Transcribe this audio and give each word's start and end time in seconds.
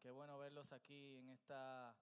Qué 0.00 0.10
bueno 0.10 0.38
verlos 0.38 0.72
aquí 0.72 1.18
en 1.18 1.28
esta 1.28 1.94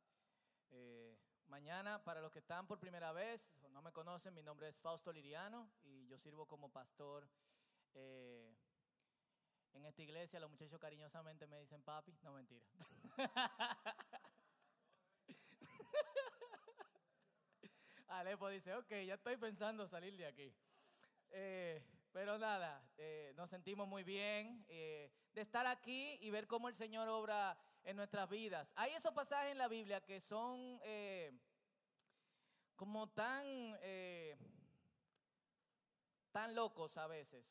eh, 0.71 1.19
mañana. 1.49 2.05
Para 2.05 2.21
los 2.21 2.31
que 2.31 2.39
están 2.39 2.69
por 2.69 2.79
primera 2.79 3.11
vez 3.11 3.53
o 3.63 3.69
no 3.71 3.83
me 3.83 3.91
conocen, 3.91 4.33
mi 4.35 4.43
nombre 4.45 4.69
es 4.69 4.79
Fausto 4.79 5.13
Liriano 5.13 5.69
y 5.83 6.07
yo 6.07 6.17
sirvo 6.17 6.47
como 6.47 6.71
pastor 6.71 7.29
eh, 7.95 8.55
en 9.73 9.85
esta 9.85 10.01
iglesia. 10.03 10.39
Los 10.39 10.49
muchachos 10.49 10.79
cariñosamente 10.79 11.49
me 11.49 11.59
dicen 11.59 11.83
papi. 11.83 12.17
No, 12.23 12.33
mentira. 12.35 12.65
Alepo 18.07 18.49
dice, 18.49 18.75
ok, 18.75 18.91
ya 19.07 19.15
estoy 19.15 19.37
pensando 19.39 19.89
salir 19.89 20.17
de 20.17 20.27
aquí. 20.27 20.55
Eh, 21.31 21.83
pero 22.13 22.39
nada, 22.39 22.81
eh, 22.97 23.33
nos 23.37 23.51
sentimos 23.51 23.87
muy 23.87 24.05
bien 24.05 24.65
eh, 24.69 25.11
de 25.35 25.41
estar 25.41 25.67
aquí 25.67 26.17
y 26.21 26.31
ver 26.31 26.47
cómo 26.47 26.69
el 26.69 26.75
Señor 26.75 27.09
obra 27.09 27.59
en 27.85 27.97
nuestras 27.97 28.29
vidas. 28.29 28.73
Hay 28.77 28.93
esos 28.93 29.13
pasajes 29.15 29.53
en 29.53 29.59
la 29.59 29.69
Biblia 29.69 30.01
que 30.01 30.21
son 30.21 30.81
como 32.77 33.09
tan, 33.09 33.47
tan 36.33 36.55
locos 36.55 36.97
a 36.97 37.07
veces. 37.07 37.45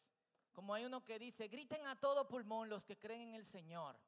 Como 0.54 0.74
hay 0.74 0.86
uno 0.86 1.04
que 1.04 1.20
dice, 1.20 1.48
griten 1.48 1.86
a 1.86 2.00
todo 2.00 2.28
pulmón 2.28 2.70
los 2.70 2.84
que 2.84 2.98
creen 2.98 3.30
en 3.30 3.34
el 3.36 3.46
Señor. 3.46 4.00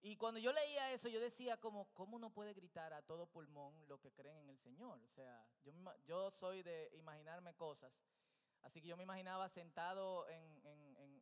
Y 0.00 0.16
cuando 0.16 0.38
yo 0.38 0.52
leía 0.52 0.92
eso, 0.92 1.08
yo 1.08 1.20
decía 1.20 1.56
como, 1.56 1.92
¿cómo 1.92 2.16
uno 2.16 2.30
puede 2.30 2.54
gritar 2.54 2.92
a 2.92 3.02
todo 3.02 3.26
pulmón 3.26 3.74
los 3.88 4.00
que 4.00 4.12
creen 4.12 4.38
en 4.38 4.50
el 4.50 4.58
Señor? 4.58 5.02
O 5.02 5.08
sea, 5.08 5.44
yo, 5.64 5.72
yo 6.04 6.30
soy 6.30 6.62
de 6.62 6.90
imaginarme 6.94 7.54
cosas. 7.54 7.92
Así 8.62 8.80
que 8.80 8.88
yo 8.88 8.96
me 8.96 9.02
imaginaba 9.02 9.48
sentado 9.48 10.28
en, 10.28 10.64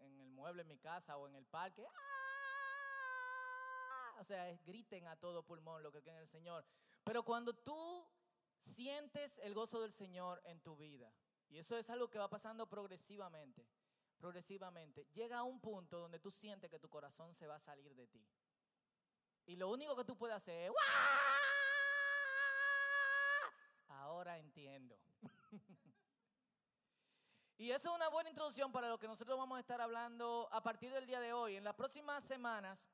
el 0.00 0.30
mueble 0.30 0.62
en 0.62 0.68
mi 0.68 0.78
casa 0.78 1.16
o 1.16 1.26
en 1.26 1.34
el 1.34 1.46
parque. 1.46 1.86
¡Ah! 1.86 2.23
O 4.18 4.24
sea, 4.24 4.52
griten 4.64 5.06
a 5.06 5.16
todo 5.16 5.44
pulmón 5.44 5.82
lo 5.82 5.92
que 5.92 6.02
creen 6.02 6.16
en 6.16 6.22
el 6.22 6.28
Señor. 6.28 6.64
Pero 7.04 7.22
cuando 7.22 7.54
tú 7.54 8.06
sientes 8.62 9.38
el 9.38 9.54
gozo 9.54 9.80
del 9.80 9.92
Señor 9.92 10.40
en 10.44 10.60
tu 10.60 10.76
vida, 10.76 11.12
y 11.48 11.58
eso 11.58 11.76
es 11.76 11.88
algo 11.90 12.08
que 12.08 12.18
va 12.18 12.28
pasando 12.28 12.68
progresivamente, 12.68 13.66
progresivamente, 14.16 15.06
llega 15.12 15.38
a 15.38 15.42
un 15.42 15.60
punto 15.60 15.98
donde 15.98 16.18
tú 16.18 16.30
sientes 16.30 16.70
que 16.70 16.78
tu 16.78 16.88
corazón 16.88 17.34
se 17.34 17.46
va 17.46 17.56
a 17.56 17.60
salir 17.60 17.94
de 17.94 18.06
ti. 18.06 18.26
Y 19.46 19.56
lo 19.56 19.70
único 19.70 19.94
que 19.94 20.04
tú 20.04 20.16
puedes 20.16 20.36
hacer 20.36 20.70
es, 20.70 20.72
ahora 23.88 24.38
entiendo. 24.38 24.98
Y 27.56 27.70
eso 27.70 27.88
es 27.88 27.94
una 27.94 28.08
buena 28.08 28.30
introducción 28.30 28.72
para 28.72 28.88
lo 28.88 28.98
que 28.98 29.06
nosotros 29.06 29.38
vamos 29.38 29.56
a 29.56 29.60
estar 29.60 29.80
hablando 29.80 30.48
a 30.50 30.60
partir 30.60 30.92
del 30.92 31.06
día 31.06 31.20
de 31.20 31.32
hoy. 31.32 31.54
En 31.54 31.62
las 31.62 31.74
próximas 31.74 32.24
semanas, 32.24 32.84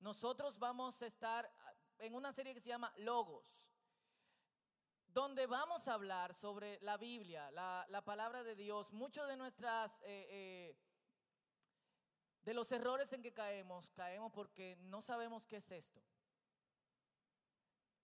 nosotros 0.00 0.58
vamos 0.58 1.00
a 1.02 1.06
estar 1.06 1.50
en 1.98 2.14
una 2.14 2.32
serie 2.32 2.54
que 2.54 2.60
se 2.60 2.68
llama 2.68 2.92
Logos, 2.98 3.70
donde 5.08 5.46
vamos 5.46 5.88
a 5.88 5.94
hablar 5.94 6.34
sobre 6.34 6.78
la 6.82 6.96
Biblia, 6.96 7.50
la, 7.50 8.02
palabra 8.04 8.42
de 8.44 8.54
Dios. 8.54 8.92
Muchos 8.92 9.26
de 9.28 9.36
nuestras... 9.36 9.92
Eh, 10.02 10.26
eh, 10.30 10.76
de 12.46 12.54
los 12.54 12.70
errores 12.70 13.12
en 13.12 13.24
que 13.24 13.32
caemos, 13.32 13.90
caemos 13.90 14.32
porque 14.32 14.76
no 14.82 15.02
sabemos 15.02 15.44
qué 15.48 15.56
es 15.56 15.72
esto. 15.72 16.00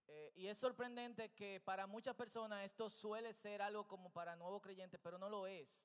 Eh, 0.08 0.32
y 0.34 0.48
es 0.48 0.58
sorprendente 0.58 1.32
que 1.32 1.60
para 1.60 1.86
muchas 1.86 2.16
personas 2.16 2.64
esto 2.64 2.90
suele 2.90 3.32
ser 3.34 3.62
algo 3.62 3.86
como 3.86 4.12
para 4.12 4.34
nuevos 4.34 4.60
creyentes, 4.60 4.98
pero 5.00 5.16
no 5.16 5.28
lo 5.30 5.46
es. 5.46 5.80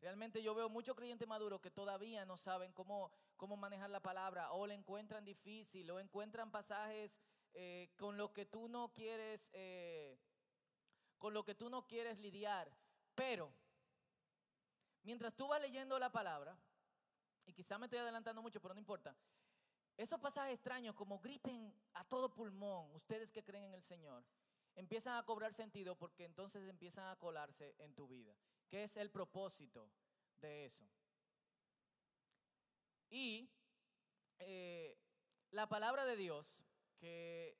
Realmente 0.00 0.40
yo 0.44 0.54
veo 0.54 0.68
muchos 0.68 0.94
creyentes 0.94 1.26
maduros 1.26 1.60
que 1.60 1.72
todavía 1.72 2.24
no 2.24 2.36
saben 2.36 2.72
cómo, 2.72 3.10
cómo 3.38 3.56
manejar 3.56 3.88
la 3.88 4.00
palabra 4.00 4.52
o 4.52 4.66
le 4.66 4.74
encuentran 4.74 5.24
difícil 5.24 5.90
o 5.90 6.00
encuentran 6.00 6.50
pasajes 6.50 7.18
eh, 7.54 7.88
con 7.96 8.18
lo 8.18 8.32
que 8.32 8.44
tú 8.44 8.68
no 8.68 8.92
quieres, 8.92 9.40
eh, 9.52 10.18
con 11.16 11.32
lo 11.32 11.44
que 11.44 11.54
tú 11.54 11.70
no 11.70 11.86
quieres 11.86 12.18
lidiar. 12.18 12.70
Pero 13.14 13.50
mientras 15.04 15.34
tú 15.34 15.48
vas 15.48 15.62
leyendo 15.62 15.98
la 15.98 16.10
palabra, 16.10 16.58
y 17.46 17.54
quizá 17.54 17.78
me 17.78 17.86
estoy 17.86 18.00
adelantando 18.00 18.42
mucho, 18.42 18.60
pero 18.60 18.74
no 18.74 18.80
importa, 18.80 19.16
esos 19.96 20.20
pasajes 20.20 20.54
extraños, 20.54 20.94
como 20.94 21.18
griten 21.18 21.74
a 21.94 22.04
todo 22.04 22.34
pulmón, 22.34 22.94
ustedes 22.94 23.32
que 23.32 23.42
creen 23.42 23.64
en 23.64 23.74
el 23.74 23.82
Señor, 23.82 24.22
empiezan 24.74 25.16
a 25.16 25.24
cobrar 25.24 25.52
sentido 25.54 25.96
porque 25.96 26.24
entonces 26.24 26.68
empiezan 26.68 27.08
a 27.08 27.16
colarse 27.16 27.74
en 27.78 27.94
tu 27.94 28.06
vida. 28.06 28.36
¿Qué 28.68 28.84
es 28.84 28.96
el 28.96 29.10
propósito 29.10 29.90
de 30.40 30.66
eso? 30.66 30.84
Y 33.10 33.50
eh, 34.38 34.98
la 35.50 35.68
palabra 35.68 36.04
de 36.04 36.16
Dios, 36.16 36.62
que 36.98 37.56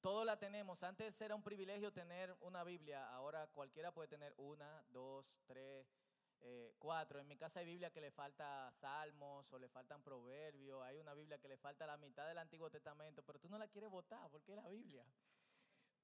todos 0.00 0.26
la 0.26 0.38
tenemos, 0.38 0.82
antes 0.82 1.18
era 1.20 1.34
un 1.34 1.42
privilegio 1.42 1.92
tener 1.92 2.36
una 2.40 2.62
Biblia, 2.64 3.08
ahora 3.14 3.46
cualquiera 3.46 3.92
puede 3.92 4.08
tener 4.08 4.34
una, 4.36 4.84
dos, 4.90 5.40
tres, 5.46 5.86
eh, 6.46 6.74
cuatro. 6.78 7.18
En 7.18 7.26
mi 7.26 7.38
casa 7.38 7.60
hay 7.60 7.66
Biblia 7.66 7.90
que 7.90 8.02
le 8.02 8.10
falta 8.10 8.70
salmos 8.72 9.50
o 9.50 9.58
le 9.58 9.68
faltan 9.70 10.02
proverbios. 10.02 10.82
Hay 10.82 10.98
una 10.98 11.14
Biblia 11.14 11.38
que 11.38 11.48
le 11.48 11.56
falta 11.56 11.86
la 11.86 11.96
mitad 11.96 12.28
del 12.28 12.36
Antiguo 12.36 12.68
Testamento, 12.70 13.22
pero 13.22 13.38
tú 13.38 13.48
no 13.48 13.56
la 13.56 13.66
quieres 13.68 13.90
votar 13.90 14.30
porque 14.30 14.52
es 14.52 14.56
la 14.56 14.68
Biblia. 14.68 15.06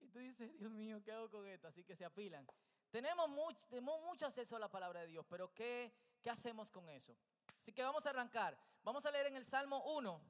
Y 0.00 0.09
tú 0.09 0.19
dices, 0.19 0.56
Dios 0.56 0.72
mío, 0.72 1.03
¿qué 1.05 1.12
hago 1.12 1.31
con 1.31 1.47
esto? 1.47 1.69
Así 1.69 1.84
que 1.84 1.94
se 1.94 2.06
apilan. 2.06 2.49
Tenemos 2.91 3.28
mucho, 3.28 3.60
tenemos 3.69 4.03
mucho 4.03 4.25
acceso 4.25 4.56
a 4.56 4.59
la 4.59 4.71
palabra 4.71 5.03
de 5.03 5.09
Dios, 5.09 5.27
pero 5.28 5.53
¿qué, 5.53 5.93
¿qué 6.22 6.31
hacemos 6.31 6.71
con 6.71 6.89
eso? 6.89 7.15
Así 7.59 7.72
que 7.72 7.83
vamos 7.83 8.05
a 8.06 8.11
arrancar. 8.11 8.59
Vamos 8.83 9.05
a 9.06 9.11
leer 9.11 9.27
en 9.27 9.37
el 9.37 9.44
Salmo 9.44 9.83
1. 9.94 10.21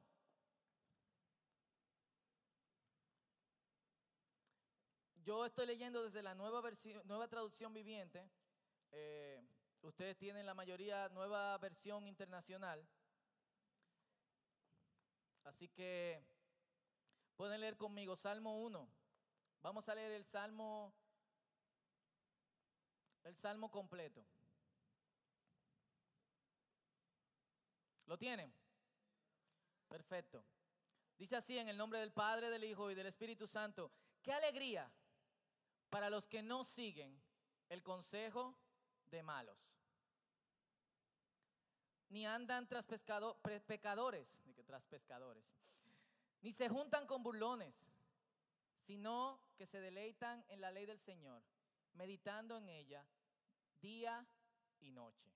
Yo 5.23 5.47
estoy 5.47 5.67
leyendo 5.67 6.03
desde 6.03 6.23
la 6.23 6.35
nueva, 6.35 6.63
nueva 7.05 7.29
traducción 7.29 7.73
viviente. 7.73 8.29
Eh, 8.91 9.43
Ustedes 9.83 10.19
tienen 10.19 10.45
la 10.45 10.55
mayoría 10.55 11.09
nueva 11.09 11.57
versión 11.57 12.07
internacional. 12.07 12.87
Así 15.45 15.69
que 15.69 16.23
pueden 17.35 17.61
leer 17.61 17.79
conmigo 17.79 18.15
Salmo 18.15 18.61
1. 18.61 18.89
Vamos 19.63 19.89
a 19.89 19.95
leer 19.95 20.13
el 20.13 20.27
Salmo 20.27 20.93
el 23.25 23.37
Salmo 23.37 23.71
completo. 23.71 24.23
¿Lo 28.11 28.19
tienen? 28.19 28.53
Perfecto. 29.89 30.45
Dice 31.17 31.37
así 31.37 31.57
en 31.57 31.69
el 31.69 31.77
nombre 31.77 32.01
del 32.01 32.11
Padre, 32.11 32.51
del 32.51 32.65
Hijo 32.65 32.91
y 32.91 32.97
del 32.97 33.07
Espíritu 33.07 33.47
Santo. 33.47 33.93
Qué 34.21 34.33
alegría 34.33 34.91
para 35.91 36.11
los 36.11 36.27
que 36.27 36.43
no 36.43 36.65
siguen 36.65 37.23
el 37.69 37.85
consejo 37.85 38.57
de 39.13 39.23
malos. 39.23 39.71
Ni 42.09 42.27
andan 42.27 42.67
tras 42.67 42.85
pecadores, 42.85 44.37
ni 44.45 44.55
que 44.55 44.65
pescadores, 44.65 45.45
ni 46.41 46.51
se 46.51 46.69
juntan 46.69 47.07
con 47.07 47.23
burlones, 47.23 47.77
sino 48.81 49.41
que 49.57 49.67
se 49.67 49.81
deleitan 49.81 50.45
en 50.49 50.61
la 50.61 50.73
ley 50.73 50.85
del 50.85 50.99
Señor, 50.99 51.45
meditando 51.93 52.59
en 52.59 52.71
ella 52.71 53.07
día 53.81 54.27
y 54.81 54.91
noche. 54.91 55.31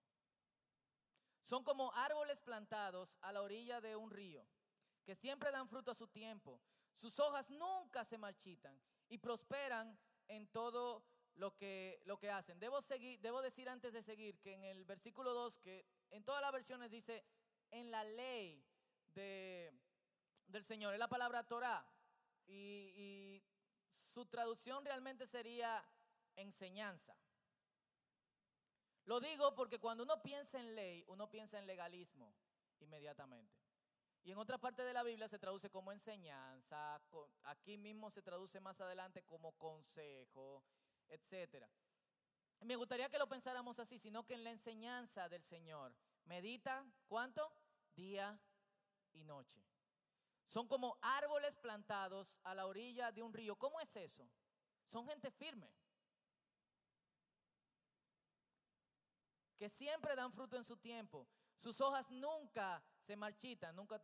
Son 1.45 1.63
como 1.63 1.93
árboles 1.93 2.41
plantados 2.41 3.19
a 3.21 3.31
la 3.31 3.43
orilla 3.43 3.81
de 3.83 3.95
un 3.97 4.11
río, 4.11 4.47
que 5.05 5.15
siempre 5.15 5.51
dan 5.51 5.69
fruto 5.69 5.91
a 5.91 5.95
su 5.95 6.09
tiempo. 6.09 6.59
Sus 6.95 7.21
hojas 7.21 7.51
nunca 7.51 8.03
se 8.05 8.17
marchitan 8.17 8.81
y 9.11 9.19
prosperan 9.19 9.99
en 10.27 10.47
todo 10.49 11.05
lo 11.35 11.55
que, 11.55 12.01
lo 12.07 12.19
que 12.19 12.31
hacen. 12.31 12.59
Debo, 12.59 12.81
seguir, 12.81 13.21
debo 13.21 13.43
decir 13.43 13.69
antes 13.69 13.93
de 13.93 14.03
seguir 14.03 14.41
que 14.41 14.55
en 14.55 14.65
el 14.65 14.87
versículo 14.87 15.35
2, 15.35 15.59
que 15.59 15.85
en 16.11 16.25
todas 16.25 16.41
las 16.41 16.51
versiones 16.51 16.91
dice, 16.91 17.23
en 17.71 17.91
la 17.91 18.05
ley 18.05 18.65
de, 19.09 19.71
del 20.47 20.65
Señor, 20.65 20.95
es 20.95 20.99
la 20.99 21.09
palabra 21.09 21.45
Torah. 21.45 21.87
Y, 22.47 22.93
y 22.97 23.43
su 24.15 24.25
traducción 24.25 24.83
realmente 24.83 25.27
sería 25.27 25.85
enseñanza. 26.37 27.15
Lo 29.05 29.21
digo 29.21 29.55
porque 29.55 29.79
cuando 29.79 30.05
uno 30.05 30.23
piensa 30.23 30.59
en 30.59 30.75
ley, 30.75 31.05
uno 31.09 31.31
piensa 31.31 31.59
en 31.59 31.67
legalismo 31.67 32.35
inmediatamente. 32.81 33.55
Y 34.23 34.33
en 34.33 34.39
otra 34.39 34.57
parte 34.57 34.83
de 34.83 34.95
la 34.95 35.03
Biblia 35.03 35.29
se 35.29 35.39
traduce 35.39 35.69
como 35.69 35.93
enseñanza, 35.93 37.01
aquí 37.43 37.77
mismo 37.77 38.11
se 38.11 38.23
traduce 38.23 38.59
más 38.59 38.81
adelante 38.81 39.23
como 39.23 39.53
consejo, 39.53 40.65
etcétera. 41.09 41.69
Me 42.61 42.77
gustaría 42.77 43.11
que 43.11 43.19
lo 43.19 43.29
pensáramos 43.29 43.79
así, 43.79 43.99
sino 43.99 44.25
que 44.25 44.33
en 44.33 44.45
la 44.45 44.51
enseñanza 44.51 45.29
del 45.29 45.45
Señor, 45.45 45.95
medita, 46.25 46.87
¿cuánto? 47.07 47.53
Día 47.95 48.41
y 49.13 49.25
noche. 49.25 49.63
Son 50.47 50.67
como 50.67 50.97
árboles 51.03 51.57
plantados 51.59 52.39
a 52.45 52.55
la 52.55 52.67
orilla 52.67 53.13
de 53.13 53.23
un 53.23 53.35
río. 53.35 53.57
¿Cómo 53.57 53.79
es 53.81 53.95
eso? 53.97 54.27
Son 54.87 55.07
gente 55.07 55.31
firme. 55.31 55.71
Que 59.57 59.69
siempre 59.69 60.17
dan 60.17 60.33
fruto 60.33 60.57
en 60.57 60.65
su 60.65 60.77
tiempo. 60.77 61.27
Sus 61.57 61.81
hojas 61.81 62.11
nunca 62.11 62.83
se 63.01 63.17
marchitan, 63.17 63.75
nunca 63.77 64.01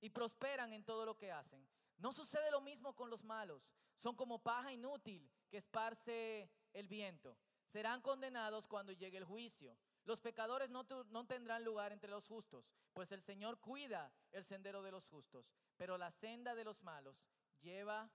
y 0.00 0.10
prosperan 0.10 0.72
en 0.74 0.84
todo 0.84 1.06
lo 1.06 1.16
que 1.16 1.32
hacen. 1.32 1.66
No 1.96 2.12
sucede 2.12 2.50
lo 2.50 2.60
mismo 2.60 2.94
con 2.94 3.08
los 3.08 3.24
malos. 3.24 3.72
Son 3.96 4.14
como 4.14 4.38
paja 4.38 4.70
inútil 4.70 5.30
que 5.48 5.56
esparce 5.56 6.50
el 6.74 6.88
viento. 6.88 7.38
Serán 7.64 8.02
condenados 8.02 8.68
cuando 8.68 8.92
llegue 8.92 9.16
el 9.16 9.24
juicio. 9.24 9.78
Los 10.04 10.20
pecadores 10.20 10.68
no, 10.68 10.84
no, 11.08 11.26
tendrán 11.26 11.64
lugar 11.64 11.90
entre 11.92 12.10
los 12.10 12.26
justos, 12.26 12.70
pues 12.92 13.10
el 13.12 13.22
Señor 13.22 13.58
cuida 13.58 14.12
el 14.32 14.44
sendero 14.44 14.82
de 14.82 14.90
los 14.90 15.08
justos, 15.08 15.50
pero 15.78 15.96
la 15.96 16.10
senda 16.10 16.54
de 16.54 16.64
los 16.64 16.82
malos 16.82 17.16
lleva 17.62 18.10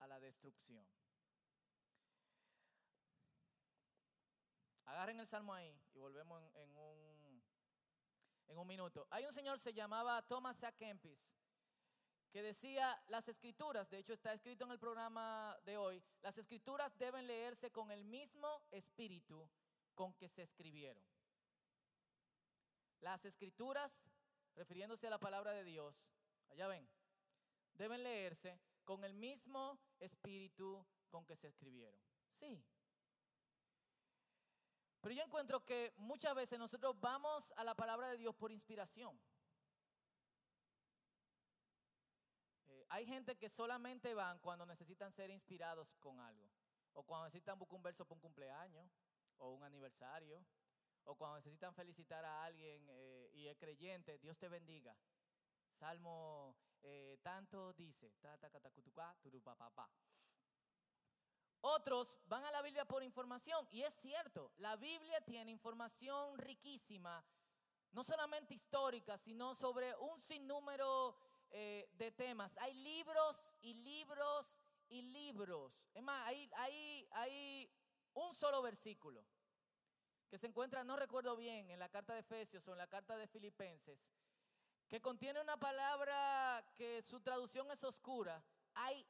a 0.00 0.06
la 0.06 0.20
destrucción. 0.20 0.86
Agarren 4.90 5.20
el 5.20 5.28
salmo 5.28 5.54
ahí 5.54 5.72
y 5.94 5.98
volvemos 5.98 6.42
en, 6.56 6.76
un, 6.76 7.42
en 8.48 8.58
un 8.58 8.66
minuto. 8.66 9.06
Hay 9.10 9.24
un 9.24 9.32
señor, 9.32 9.60
se 9.60 9.72
llamaba 9.72 10.20
Thomas 10.22 10.64
A. 10.64 10.72
Kempis, 10.72 11.20
que 12.32 12.42
decía, 12.42 13.00
las 13.06 13.28
escrituras, 13.28 13.88
de 13.88 13.98
hecho 13.98 14.12
está 14.12 14.32
escrito 14.32 14.64
en 14.64 14.72
el 14.72 14.80
programa 14.80 15.56
de 15.64 15.76
hoy, 15.76 16.02
las 16.22 16.38
escrituras 16.38 16.98
deben 16.98 17.28
leerse 17.28 17.70
con 17.70 17.92
el 17.92 18.04
mismo 18.04 18.64
espíritu 18.72 19.48
con 19.94 20.12
que 20.14 20.28
se 20.28 20.42
escribieron. 20.42 21.04
Las 22.98 23.24
escrituras, 23.24 23.92
refiriéndose 24.56 25.06
a 25.06 25.10
la 25.10 25.20
palabra 25.20 25.52
de 25.52 25.62
Dios, 25.62 25.94
allá 26.50 26.66
ven, 26.66 26.88
deben 27.74 28.02
leerse 28.02 28.60
con 28.84 29.04
el 29.04 29.14
mismo 29.14 29.78
espíritu 30.00 30.84
con 31.10 31.24
que 31.24 31.36
se 31.36 31.46
escribieron. 31.46 32.00
Sí, 32.32 32.60
pero 35.00 35.14
yo 35.14 35.22
encuentro 35.22 35.64
que 35.64 35.92
muchas 35.96 36.34
veces 36.34 36.58
nosotros 36.58 36.98
vamos 37.00 37.52
a 37.56 37.64
la 37.64 37.74
palabra 37.74 38.08
de 38.08 38.18
Dios 38.18 38.34
por 38.34 38.52
inspiración. 38.52 39.18
Eh, 42.66 42.86
hay 42.90 43.06
gente 43.06 43.36
que 43.36 43.48
solamente 43.48 44.12
van 44.14 44.38
cuando 44.40 44.66
necesitan 44.66 45.10
ser 45.12 45.30
inspirados 45.30 45.96
con 46.00 46.20
algo. 46.20 46.50
O 46.92 47.02
cuando 47.02 47.26
necesitan 47.26 47.58
buscar 47.58 47.76
un 47.76 47.82
verso 47.82 48.04
para 48.04 48.16
un 48.16 48.20
cumpleaños. 48.20 48.90
O 49.38 49.52
un 49.52 49.62
aniversario. 49.62 50.44
O 51.04 51.16
cuando 51.16 51.38
necesitan 51.38 51.74
felicitar 51.74 52.24
a 52.24 52.44
alguien 52.44 52.86
eh, 52.90 53.30
y 53.32 53.46
es 53.46 53.56
creyente. 53.56 54.18
Dios 54.18 54.36
te 54.36 54.48
bendiga. 54.48 54.94
Salmo 55.78 56.56
eh, 56.82 57.18
tanto 57.22 57.72
dice. 57.72 58.12
Otros 61.62 62.18
van 62.26 62.44
a 62.44 62.50
la 62.50 62.62
Biblia 62.62 62.84
por 62.84 63.02
información 63.02 63.66
y 63.70 63.82
es 63.82 63.94
cierto, 63.94 64.52
la 64.58 64.76
Biblia 64.76 65.20
tiene 65.20 65.50
información 65.50 66.38
riquísima, 66.38 67.24
no 67.92 68.04
solamente 68.04 68.54
histórica, 68.54 69.18
sino 69.18 69.54
sobre 69.54 69.94
un 69.96 70.18
sinnúmero 70.20 71.16
eh, 71.50 71.88
de 71.94 72.12
temas. 72.12 72.56
Hay 72.58 72.74
libros 72.74 73.36
y 73.60 73.74
libros 73.74 74.56
y 74.88 75.02
libros. 75.02 75.82
Es 75.94 76.02
más, 76.02 76.26
hay, 76.26 76.48
hay, 77.12 77.70
un 78.14 78.34
solo 78.34 78.60
versículo 78.62 79.24
que 80.28 80.38
se 80.38 80.46
encuentra, 80.46 80.84
no 80.84 80.96
recuerdo 80.96 81.36
bien, 81.36 81.70
en 81.70 81.78
la 81.78 81.88
carta 81.88 82.14
de 82.14 82.20
Efesios 82.20 82.66
o 82.68 82.72
en 82.72 82.78
la 82.78 82.86
carta 82.86 83.16
de 83.16 83.26
Filipenses, 83.26 83.98
que 84.88 85.00
contiene 85.00 85.40
una 85.40 85.56
palabra 85.56 86.64
que 86.76 87.02
su 87.02 87.20
traducción 87.20 87.70
es 87.70 87.82
oscura. 87.82 88.42
Hay 88.74 89.04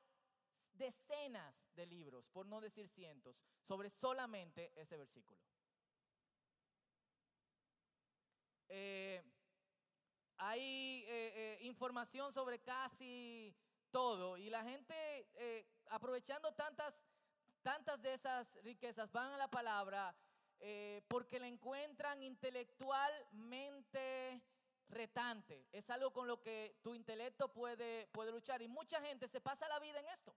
decenas 0.81 1.55
de 1.77 1.87
libros, 1.87 2.27
por 2.29 2.47
no 2.47 2.61
decir 2.61 2.89
cientos, 2.89 3.37
sobre 3.63 3.91
solamente 3.91 4.73
ese 4.81 4.97
versículo. 4.97 5.39
Eh, 8.69 9.23
hay 10.39 11.05
eh, 11.07 11.33
eh, 11.35 11.59
información 11.63 12.33
sobre 12.33 12.61
casi 12.61 13.55
todo 13.91 14.39
y 14.39 14.49
la 14.49 14.63
gente 14.65 15.27
aprovechando 15.91 16.55
tantas, 16.55 17.03
tantas 17.63 18.01
de 18.01 18.15
esas 18.15 18.55
riquezas 18.63 19.13
van 19.13 19.33
a 19.33 19.37
la 19.37 19.49
palabra 19.49 20.17
porque 21.09 21.41
la 21.41 21.49
encuentran 21.49 22.23
intelectualmente 22.23 24.41
retante. 24.89 25.67
Es 25.73 25.91
algo 25.91 26.13
con 26.13 26.29
lo 26.29 26.41
que 26.41 26.79
tu 26.83 26.95
intelecto 26.95 27.53
puede, 27.53 28.07
puede 28.09 28.31
luchar 28.31 28.63
y 28.63 28.69
mucha 28.69 29.03
gente 29.03 29.27
se 29.29 29.41
pasa 29.41 29.69
la 29.69 29.81
vida 29.81 29.99
en 30.01 30.09
esto 30.09 30.35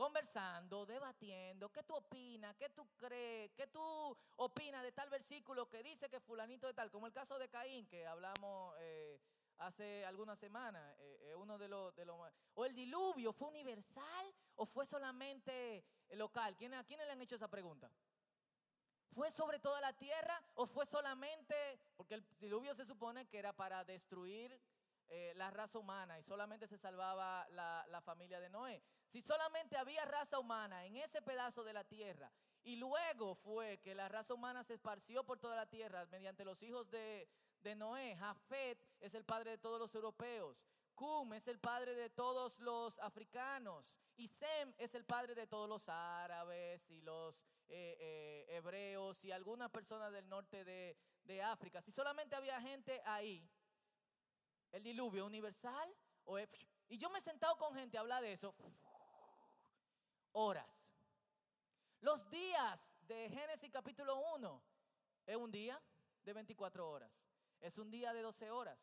conversando, 0.00 0.86
debatiendo, 0.86 1.70
¿qué 1.70 1.82
tú 1.82 1.94
opinas? 1.94 2.56
¿Qué 2.56 2.70
tú 2.70 2.88
crees? 2.96 3.52
¿Qué 3.52 3.66
tú 3.66 4.16
opinas 4.36 4.82
de 4.82 4.92
tal 4.92 5.10
versículo 5.10 5.68
que 5.68 5.82
dice 5.82 6.08
que 6.08 6.20
fulanito 6.20 6.66
de 6.66 6.72
tal? 6.72 6.90
Como 6.90 7.06
el 7.06 7.12
caso 7.12 7.38
de 7.38 7.50
Caín, 7.50 7.86
que 7.86 8.06
hablamos 8.06 8.74
eh, 8.78 9.20
hace 9.58 10.06
algunas 10.06 10.38
semanas, 10.38 10.82
eh, 11.00 11.34
uno 11.36 11.58
de 11.58 11.68
los, 11.68 11.92
¿O 12.54 12.64
el 12.64 12.74
diluvio 12.74 13.34
fue 13.34 13.48
universal 13.48 14.34
o 14.54 14.64
fue 14.64 14.86
solamente 14.86 15.84
local? 16.12 16.56
¿Quién, 16.56 16.72
¿A 16.72 16.84
quiénes 16.84 17.04
le 17.04 17.12
han 17.12 17.20
hecho 17.20 17.36
esa 17.36 17.48
pregunta? 17.48 17.90
¿Fue 19.12 19.30
sobre 19.30 19.58
toda 19.58 19.82
la 19.82 19.92
tierra 19.92 20.42
o 20.54 20.66
fue 20.66 20.86
solamente, 20.86 21.78
porque 21.98 22.14
el 22.14 22.24
diluvio 22.38 22.74
se 22.74 22.86
supone 22.86 23.28
que 23.28 23.36
era 23.36 23.52
para 23.52 23.84
destruir 23.84 24.58
eh, 25.10 25.32
la 25.36 25.50
raza 25.50 25.78
humana 25.78 26.18
y 26.18 26.22
solamente 26.22 26.66
se 26.66 26.78
salvaba 26.78 27.46
la, 27.50 27.84
la 27.88 28.00
familia 28.00 28.40
de 28.40 28.48
Noé? 28.48 28.82
Si 29.06 29.20
solamente 29.20 29.76
había 29.76 30.04
raza 30.04 30.38
humana 30.38 30.86
en 30.86 30.96
ese 30.96 31.20
pedazo 31.20 31.64
de 31.64 31.72
la 31.72 31.84
tierra 31.84 32.32
y 32.62 32.76
luego 32.76 33.34
fue 33.34 33.78
que 33.78 33.94
la 33.94 34.08
raza 34.08 34.34
humana 34.34 34.62
se 34.64 34.74
esparció 34.74 35.24
por 35.24 35.38
toda 35.38 35.56
la 35.56 35.66
tierra 35.66 36.06
mediante 36.06 36.44
los 36.44 36.62
hijos 36.62 36.90
de, 36.90 37.28
Noé, 37.76 38.16
Jafet 38.16 38.78
es 39.00 39.14
el 39.14 39.24
padre 39.24 39.52
de 39.52 39.58
todos 39.58 39.78
los 39.78 39.94
europeos, 39.94 40.66
Cum 40.94 41.32
es 41.32 41.48
el 41.48 41.58
padre 41.58 41.94
de 41.94 42.10
todos 42.10 42.58
los 42.60 42.98
africanos 42.98 43.96
y 44.16 44.28
Sem 44.28 44.74
es 44.76 44.94
el 44.94 45.04
padre 45.04 45.34
de 45.34 45.46
todos 45.46 45.68
los 45.68 45.88
árabes 45.88 46.88
y 46.90 47.00
los 47.00 47.42
eh, 47.68 47.96
eh, 47.98 48.46
hebreos 48.50 49.24
y 49.24 49.30
algunas 49.30 49.70
personas 49.70 50.12
del 50.12 50.28
norte 50.28 50.64
de, 50.64 50.96
de 51.24 51.42
África. 51.42 51.80
Si 51.80 51.92
solamente 51.92 52.36
había 52.36 52.60
gente 52.60 53.00
ahí, 53.06 53.48
el 54.72 54.82
diluvio 54.82 55.26
universal, 55.26 55.94
o, 56.24 56.38
y 56.88 56.98
yo 56.98 57.10
me 57.10 57.18
he 57.18 57.22
sentado 57.22 57.56
con 57.56 57.74
gente 57.74 57.96
a 57.96 58.00
hablar 58.00 58.22
de 58.22 58.32
eso 58.32 58.54
horas. 60.32 60.66
Los 62.00 62.28
días 62.30 62.80
de 63.06 63.28
Génesis 63.28 63.70
capítulo 63.70 64.16
1 64.36 64.62
es 65.26 65.36
un 65.36 65.50
día 65.50 65.80
de 66.24 66.32
24 66.32 66.88
horas. 66.88 67.10
Es 67.60 67.78
un 67.78 67.90
día 67.90 68.12
de 68.12 68.22
12 68.22 68.50
horas. 68.50 68.78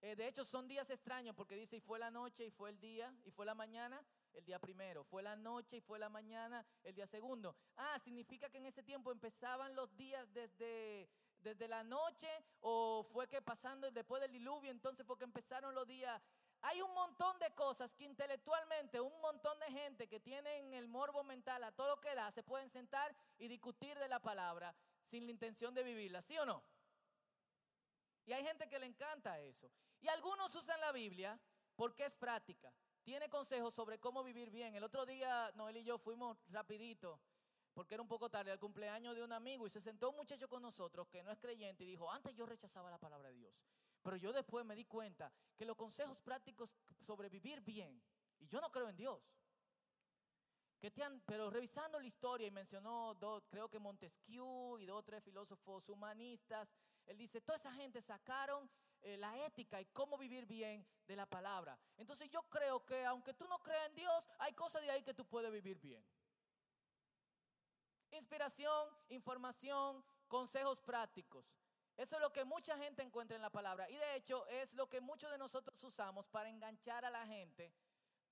Eh, 0.00 0.14
de 0.14 0.28
hecho, 0.28 0.44
son 0.44 0.68
días 0.68 0.88
extraños 0.90 1.34
porque 1.34 1.56
dice, 1.56 1.76
y 1.76 1.80
fue 1.80 1.98
la 1.98 2.10
noche 2.10 2.46
y 2.46 2.50
fue 2.50 2.70
el 2.70 2.78
día, 2.80 3.14
y 3.24 3.30
fue 3.30 3.44
la 3.44 3.54
mañana, 3.54 4.04
el 4.34 4.44
día 4.44 4.58
primero. 4.58 5.04
Fue 5.04 5.22
la 5.22 5.36
noche 5.36 5.78
y 5.78 5.80
fue 5.80 5.98
la 5.98 6.08
mañana, 6.08 6.64
el 6.84 6.94
día 6.94 7.06
segundo. 7.06 7.56
Ah, 7.76 7.98
significa 7.98 8.48
que 8.48 8.58
en 8.58 8.66
ese 8.66 8.82
tiempo 8.82 9.10
empezaban 9.10 9.74
los 9.74 9.94
días 9.96 10.32
desde, 10.32 11.08
desde 11.46 11.68
la 11.68 11.84
noche 11.84 12.28
o 12.60 13.04
fue 13.12 13.28
que 13.28 13.40
pasando 13.40 13.90
después 13.90 14.20
del 14.20 14.32
diluvio, 14.32 14.70
entonces 14.70 15.06
fue 15.06 15.16
que 15.16 15.24
empezaron 15.24 15.74
los 15.74 15.86
días 15.86 16.20
hay 16.62 16.82
un 16.82 16.92
montón 16.94 17.38
de 17.38 17.50
cosas 17.54 17.94
que 17.94 18.04
intelectualmente, 18.04 19.00
un 19.00 19.20
montón 19.20 19.58
de 19.60 19.66
gente 19.66 20.08
que 20.08 20.20
tienen 20.20 20.72
el 20.74 20.88
morbo 20.88 21.22
mental 21.22 21.62
a 21.62 21.72
todo 21.72 22.00
que 22.00 22.14
da, 22.14 22.32
se 22.32 22.42
pueden 22.42 22.70
sentar 22.70 23.14
y 23.38 23.46
discutir 23.48 23.96
de 23.98 24.08
la 24.08 24.20
palabra 24.20 24.74
sin 25.04 25.26
la 25.26 25.30
intención 25.30 25.74
de 25.74 25.84
vivirla, 25.84 26.22
¿sí 26.22 26.36
o 26.38 26.44
no? 26.44 26.64
Y 28.24 28.32
hay 28.32 28.44
gente 28.44 28.68
que 28.68 28.78
le 28.78 28.86
encanta 28.86 29.38
eso. 29.38 29.70
Y 30.00 30.08
algunos 30.08 30.52
usan 30.54 30.80
la 30.80 30.90
Biblia 30.90 31.38
porque 31.76 32.04
es 32.04 32.16
práctica. 32.16 32.72
Tiene 33.04 33.30
consejos 33.30 33.72
sobre 33.72 34.00
cómo 34.00 34.24
vivir 34.24 34.50
bien. 34.50 34.74
El 34.74 34.82
otro 34.82 35.06
día 35.06 35.52
Noel 35.54 35.76
y 35.76 35.84
yo 35.84 35.98
fuimos 35.98 36.36
rapidito, 36.48 37.20
porque 37.76 37.92
era 37.92 38.02
un 38.02 38.08
poco 38.08 38.30
tarde, 38.30 38.50
al 38.50 38.58
cumpleaños 38.58 39.14
de 39.14 39.22
un 39.22 39.34
amigo 39.34 39.66
y 39.66 39.70
se 39.70 39.82
sentó 39.82 40.08
un 40.08 40.16
muchacho 40.16 40.48
con 40.48 40.62
nosotros 40.62 41.06
que 41.08 41.22
no 41.22 41.30
es 41.30 41.38
creyente 41.38 41.84
y 41.84 41.86
dijo, 41.86 42.10
antes 42.10 42.34
yo 42.34 42.46
rechazaba 42.46 42.90
la 42.90 42.96
palabra 42.96 43.28
de 43.28 43.34
Dios. 43.34 43.54
Pero 44.02 44.16
yo 44.16 44.32
después 44.32 44.64
me 44.64 44.74
di 44.74 44.86
cuenta 44.86 45.30
que 45.54 45.66
los 45.66 45.76
consejos 45.76 46.18
prácticos 46.18 46.74
sobre 47.04 47.28
vivir 47.28 47.60
bien, 47.60 48.02
y 48.38 48.46
yo 48.46 48.62
no 48.62 48.72
creo 48.72 48.88
en 48.88 48.96
Dios, 48.96 49.22
pero 51.26 51.50
revisando 51.50 52.00
la 52.00 52.06
historia 52.06 52.46
y 52.46 52.50
mencionó, 52.50 53.12
dos, 53.12 53.44
creo 53.50 53.68
que 53.68 53.78
Montesquieu 53.78 54.78
y 54.78 54.86
dos 54.86 55.00
o 55.00 55.02
tres 55.02 55.22
filósofos 55.22 55.86
humanistas, 55.90 56.72
él 57.04 57.18
dice, 57.18 57.42
toda 57.42 57.58
esa 57.58 57.72
gente 57.72 58.00
sacaron 58.00 58.70
eh, 59.02 59.18
la 59.18 59.44
ética 59.44 59.82
y 59.82 59.84
cómo 59.86 60.16
vivir 60.16 60.46
bien 60.46 60.86
de 61.06 61.14
la 61.14 61.26
palabra. 61.26 61.78
Entonces 61.98 62.30
yo 62.30 62.42
creo 62.44 62.86
que 62.86 63.04
aunque 63.04 63.34
tú 63.34 63.46
no 63.48 63.58
creas 63.58 63.86
en 63.88 63.96
Dios, 63.96 64.24
hay 64.38 64.54
cosas 64.54 64.80
de 64.80 64.90
ahí 64.90 65.02
que 65.02 65.12
tú 65.12 65.26
puedes 65.26 65.52
vivir 65.52 65.78
bien. 65.78 66.02
Inspiración, 68.16 68.88
información, 69.08 70.04
consejos 70.26 70.80
prácticos. 70.80 71.58
Eso 71.96 72.16
es 72.16 72.22
lo 72.22 72.32
que 72.32 72.44
mucha 72.44 72.76
gente 72.76 73.02
encuentra 73.02 73.36
en 73.36 73.42
la 73.42 73.50
palabra. 73.50 73.88
Y 73.90 73.96
de 73.96 74.16
hecho 74.16 74.46
es 74.48 74.72
lo 74.74 74.88
que 74.88 75.00
muchos 75.00 75.30
de 75.30 75.38
nosotros 75.38 75.82
usamos 75.84 76.26
para 76.26 76.48
enganchar 76.48 77.04
a 77.04 77.10
la 77.10 77.26
gente 77.26 77.72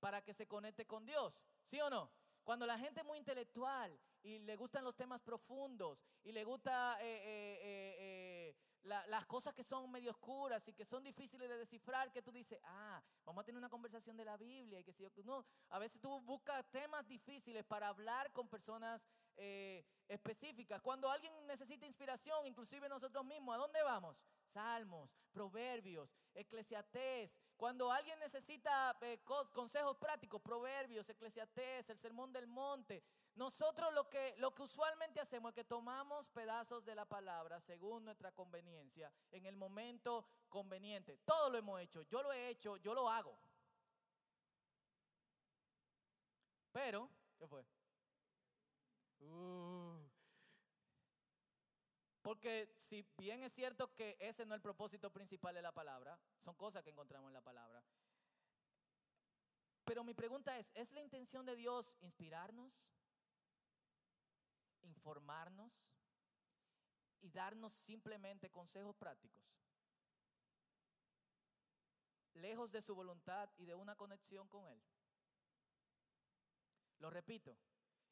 para 0.00 0.22
que 0.22 0.34
se 0.34 0.46
conecte 0.46 0.86
con 0.86 1.06
Dios. 1.06 1.40
¿Sí 1.64 1.80
o 1.80 1.88
no? 1.88 2.10
Cuando 2.42 2.66
la 2.66 2.78
gente 2.78 3.00
es 3.00 3.06
muy 3.06 3.16
intelectual 3.16 3.98
y 4.22 4.38
le 4.40 4.56
gustan 4.56 4.84
los 4.84 4.94
temas 4.94 5.22
profundos 5.22 6.04
y 6.22 6.32
le 6.32 6.44
gusta 6.44 6.98
eh, 7.00 7.22
eh, 7.24 7.96
eh, 7.98 8.56
las 8.84 9.24
cosas 9.24 9.54
que 9.54 9.64
son 9.64 9.90
medio 9.90 10.10
oscuras 10.10 10.68
y 10.68 10.74
que 10.74 10.84
son 10.84 11.02
difíciles 11.02 11.48
de 11.48 11.56
descifrar, 11.56 12.12
que 12.12 12.20
tú 12.20 12.30
dices, 12.30 12.60
ah, 12.64 13.02
vamos 13.24 13.40
a 13.40 13.44
tener 13.44 13.58
una 13.58 13.70
conversación 13.70 14.14
de 14.14 14.26
la 14.26 14.36
Biblia 14.36 14.78
y 14.78 14.84
que 14.84 14.92
si 14.92 15.22
no, 15.24 15.46
a 15.70 15.78
veces 15.78 15.98
tú 16.02 16.20
buscas 16.20 16.66
temas 16.70 17.06
difíciles 17.08 17.64
para 17.64 17.88
hablar 17.88 18.30
con 18.32 18.46
personas 18.46 19.00
eh, 19.36 19.84
específicas. 20.08 20.80
Cuando 20.80 21.10
alguien 21.10 21.32
necesita 21.46 21.86
inspiración, 21.86 22.46
inclusive 22.46 22.88
nosotros 22.88 23.24
mismos, 23.24 23.54
¿a 23.54 23.58
dónde 23.58 23.82
vamos? 23.82 24.26
Salmos, 24.44 25.10
proverbios, 25.32 26.14
eclesiastés. 26.34 27.38
Cuando 27.56 27.90
alguien 27.90 28.18
necesita 28.18 28.96
eh, 29.00 29.20
consejos 29.52 29.96
prácticos, 29.96 30.40
proverbios, 30.40 31.08
eclesiastés, 31.08 31.90
el 31.90 31.98
sermón 31.98 32.32
del 32.32 32.46
monte. 32.46 33.02
Nosotros 33.36 33.92
lo 33.92 34.08
que, 34.08 34.34
lo 34.38 34.54
que 34.54 34.62
usualmente 34.62 35.20
hacemos 35.20 35.50
es 35.50 35.54
que 35.56 35.64
tomamos 35.64 36.28
pedazos 36.28 36.84
de 36.84 36.94
la 36.94 37.04
palabra 37.04 37.60
según 37.60 38.04
nuestra 38.04 38.30
conveniencia, 38.30 39.12
en 39.32 39.46
el 39.46 39.56
momento 39.56 40.24
conveniente. 40.48 41.18
Todo 41.24 41.50
lo 41.50 41.58
hemos 41.58 41.80
hecho, 41.80 42.02
yo 42.02 42.22
lo 42.22 42.32
he 42.32 42.48
hecho, 42.48 42.76
yo 42.76 42.94
lo 42.94 43.08
hago. 43.08 43.36
Pero, 46.70 47.08
¿qué 47.38 47.46
fue? 47.46 47.64
Uh. 49.26 49.98
porque 52.22 52.74
si 52.78 53.06
bien 53.18 53.42
es 53.42 53.52
cierto 53.52 53.94
que 53.94 54.16
ese 54.20 54.44
no 54.46 54.54
es 54.54 54.58
el 54.58 54.62
propósito 54.62 55.10
principal 55.10 55.54
de 55.54 55.62
la 55.62 55.72
palabra, 55.72 56.18
son 56.42 56.54
cosas 56.54 56.82
que 56.82 56.90
encontramos 56.90 57.28
en 57.28 57.34
la 57.34 57.40
palabra. 57.40 57.82
Pero 59.84 60.04
mi 60.04 60.14
pregunta 60.14 60.58
es, 60.58 60.72
¿es 60.74 60.92
la 60.92 61.02
intención 61.02 61.44
de 61.44 61.56
Dios 61.56 61.94
inspirarnos? 62.00 62.86
informarnos 64.84 65.72
y 67.20 67.30
darnos 67.30 67.74
simplemente 67.74 68.50
consejos 68.50 68.96
prácticos. 68.96 69.58
Lejos 72.34 72.70
de 72.72 72.82
su 72.82 72.94
voluntad 72.94 73.50
y 73.56 73.64
de 73.64 73.74
una 73.74 73.96
conexión 73.96 74.48
con 74.48 74.66
Él. 74.66 74.82
Lo 76.98 77.10
repito, 77.10 77.56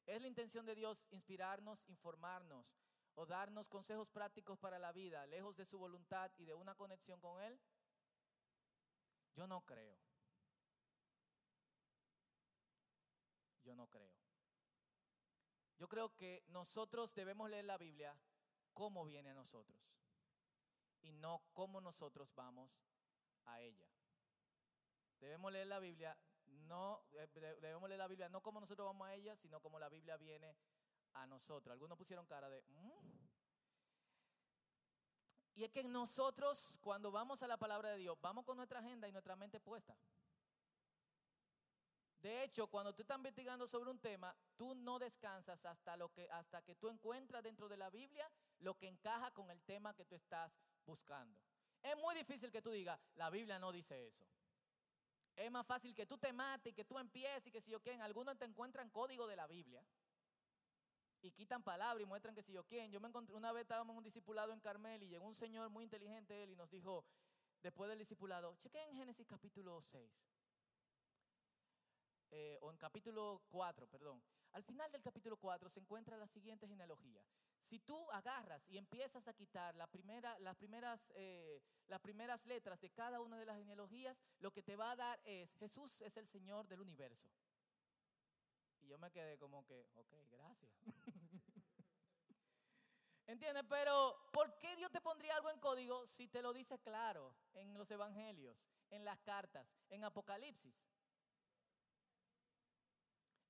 ¿es 0.06 0.20
la 0.20 0.28
intención 0.28 0.66
de 0.66 0.74
Dios 0.74 1.04
inspirarnos, 1.10 1.82
informarnos 1.88 2.66
o 3.14 3.26
darnos 3.26 3.68
consejos 3.68 4.08
prácticos 4.08 4.58
para 4.58 4.78
la 4.78 4.92
vida, 4.92 5.26
lejos 5.26 5.56
de 5.56 5.66
su 5.66 5.78
voluntad 5.78 6.30
y 6.38 6.44
de 6.44 6.54
una 6.54 6.74
conexión 6.74 7.20
con 7.20 7.40
Él? 7.42 7.60
Yo 9.34 9.46
no 9.46 9.62
creo. 9.62 9.98
Yo 13.64 13.74
no 13.76 13.86
creo. 13.88 14.12
Yo 15.78 15.88
creo 15.88 16.14
que 16.14 16.44
nosotros 16.48 17.14
debemos 17.14 17.50
leer 17.50 17.64
la 17.64 17.78
Biblia 17.78 18.16
como 18.72 19.04
viene 19.04 19.30
a 19.30 19.34
nosotros 19.34 19.80
y 21.02 21.12
no 21.12 21.42
como 21.52 21.80
nosotros 21.80 22.32
vamos 22.34 22.80
a 23.46 23.60
ella. 23.60 23.88
Debemos 25.18 25.52
leer 25.52 25.66
la 25.66 25.78
Biblia 25.78 26.16
no 26.72 27.04
eh, 27.12 27.28
debemos 27.60 27.86
leer 27.86 27.98
la 27.98 28.08
Biblia 28.08 28.30
no 28.30 28.42
como 28.42 28.58
nosotros 28.58 28.86
vamos 28.86 29.06
a 29.06 29.14
ella, 29.14 29.36
sino 29.36 29.60
como 29.60 29.78
la 29.78 29.90
Biblia 29.90 30.16
viene 30.16 30.56
a 31.12 31.26
nosotros. 31.26 31.70
Algunos 31.70 31.98
pusieron 31.98 32.26
cara 32.26 32.48
de 32.48 32.62
mm". 32.62 33.28
Y 35.54 35.64
es 35.64 35.70
que 35.70 35.84
nosotros 35.84 36.78
cuando 36.80 37.12
vamos 37.12 37.42
a 37.42 37.46
la 37.46 37.58
palabra 37.58 37.90
de 37.90 37.98
Dios, 37.98 38.16
vamos 38.22 38.46
con 38.46 38.56
nuestra 38.56 38.78
agenda 38.78 39.06
y 39.06 39.12
nuestra 39.12 39.36
mente 39.36 39.60
puesta. 39.60 39.94
De 42.22 42.42
hecho, 42.42 42.68
cuando 42.68 42.94
tú 42.94 43.02
estás 43.02 43.18
investigando 43.18 43.66
sobre 43.66 43.90
un 43.90 43.98
tema, 43.98 44.34
tú 44.56 44.74
no 44.74 44.98
descansas 44.98 45.62
hasta, 45.66 45.96
lo 45.96 46.10
que, 46.10 46.26
hasta 46.30 46.62
que 46.62 46.74
tú 46.76 46.88
encuentras 46.88 47.42
dentro 47.42 47.68
de 47.68 47.76
la 47.76 47.90
Biblia 47.90 48.30
lo 48.60 48.78
que 48.78 48.88
encaja 48.88 49.30
con 49.32 49.50
el 49.50 49.60
tema 49.62 49.94
que 49.94 50.06
tú 50.06 50.14
estás 50.14 50.58
buscando. 50.86 51.38
Es 51.82 51.96
muy 51.98 52.14
difícil 52.14 52.50
que 52.50 52.62
tú 52.62 52.70
digas, 52.70 52.98
la 53.16 53.28
Biblia 53.28 53.58
no 53.58 53.72
dice 53.72 54.06
eso. 54.06 54.24
Es 55.36 55.50
más 55.50 55.66
fácil 55.66 55.94
que 55.94 56.06
tú 56.06 56.18
te 56.18 56.32
mates 56.32 56.72
y 56.72 56.74
que 56.74 56.84
tú 56.84 56.98
empieces 56.98 57.46
y 57.46 57.50
que 57.50 57.60
si 57.60 57.70
yo 57.70 57.80
quién. 57.80 58.00
Algunos 58.00 58.38
te 58.38 58.44
encuentran 58.44 58.90
código 58.90 59.26
de 59.26 59.36
la 59.36 59.46
Biblia 59.46 59.82
y 61.22 61.30
quitan 61.30 61.62
palabras 61.62 62.02
y 62.02 62.06
muestran 62.06 62.34
que 62.34 62.42
si 62.42 62.52
yo 62.52 62.64
quién. 62.64 62.90
Yo 62.90 63.00
me 63.00 63.08
encontré, 63.08 63.34
una 63.34 63.52
vez 63.52 63.62
estábamos 63.62 63.94
en 63.94 63.98
un 63.98 64.04
discipulado 64.04 64.52
en 64.52 64.60
Carmel 64.60 65.02
y 65.02 65.08
llegó 65.08 65.26
un 65.26 65.34
señor 65.34 65.70
muy 65.70 65.84
inteligente 65.84 66.42
él 66.42 66.50
y 66.50 66.56
nos 66.56 66.70
dijo, 66.70 67.04
después 67.62 67.88
del 67.88 67.98
discipulado, 67.98 68.56
chequen 68.56 68.94
Génesis 68.94 69.26
capítulo 69.26 69.80
6. 69.82 70.12
Eh, 72.34 72.58
o 72.62 72.70
en 72.70 72.78
capítulo 72.78 73.42
4, 73.50 73.86
perdón. 73.86 74.22
Al 74.52 74.64
final 74.64 74.90
del 74.90 75.02
capítulo 75.02 75.36
4 75.36 75.70
se 75.70 75.80
encuentra 75.80 76.16
la 76.16 76.26
siguiente 76.26 76.66
genealogía. 76.66 77.22
Si 77.72 77.80
tú 77.80 78.10
agarras 78.10 78.68
y 78.68 78.76
empiezas 78.76 79.26
a 79.28 79.32
quitar 79.32 79.74
la 79.76 79.86
primera, 79.86 80.38
las, 80.40 80.54
primeras, 80.56 81.10
eh, 81.14 81.62
las 81.88 82.00
primeras 82.00 82.44
letras 82.44 82.78
de 82.82 82.90
cada 82.90 83.22
una 83.22 83.38
de 83.38 83.46
las 83.46 83.56
genealogías, 83.56 84.14
lo 84.40 84.50
que 84.50 84.62
te 84.62 84.76
va 84.76 84.90
a 84.90 84.96
dar 84.96 85.18
es, 85.24 85.54
Jesús 85.54 86.02
es 86.02 86.14
el 86.18 86.28
Señor 86.28 86.68
del 86.68 86.82
universo. 86.82 87.30
Y 88.78 88.88
yo 88.88 88.98
me 88.98 89.10
quedé 89.10 89.38
como 89.38 89.64
que, 89.64 89.88
ok, 89.94 90.12
gracias. 90.30 90.70
¿Entiendes? 93.26 93.64
Pero, 93.66 94.18
¿por 94.34 94.58
qué 94.58 94.76
Dios 94.76 94.90
te 94.90 95.00
pondría 95.00 95.34
algo 95.36 95.48
en 95.48 95.58
código 95.58 96.06
si 96.06 96.28
te 96.28 96.42
lo 96.42 96.52
dice 96.52 96.78
claro 96.78 97.34
en 97.54 97.78
los 97.78 97.90
evangelios, 97.90 98.68
en 98.90 99.02
las 99.02 99.18
cartas, 99.20 99.66
en 99.88 100.04
Apocalipsis? 100.04 100.91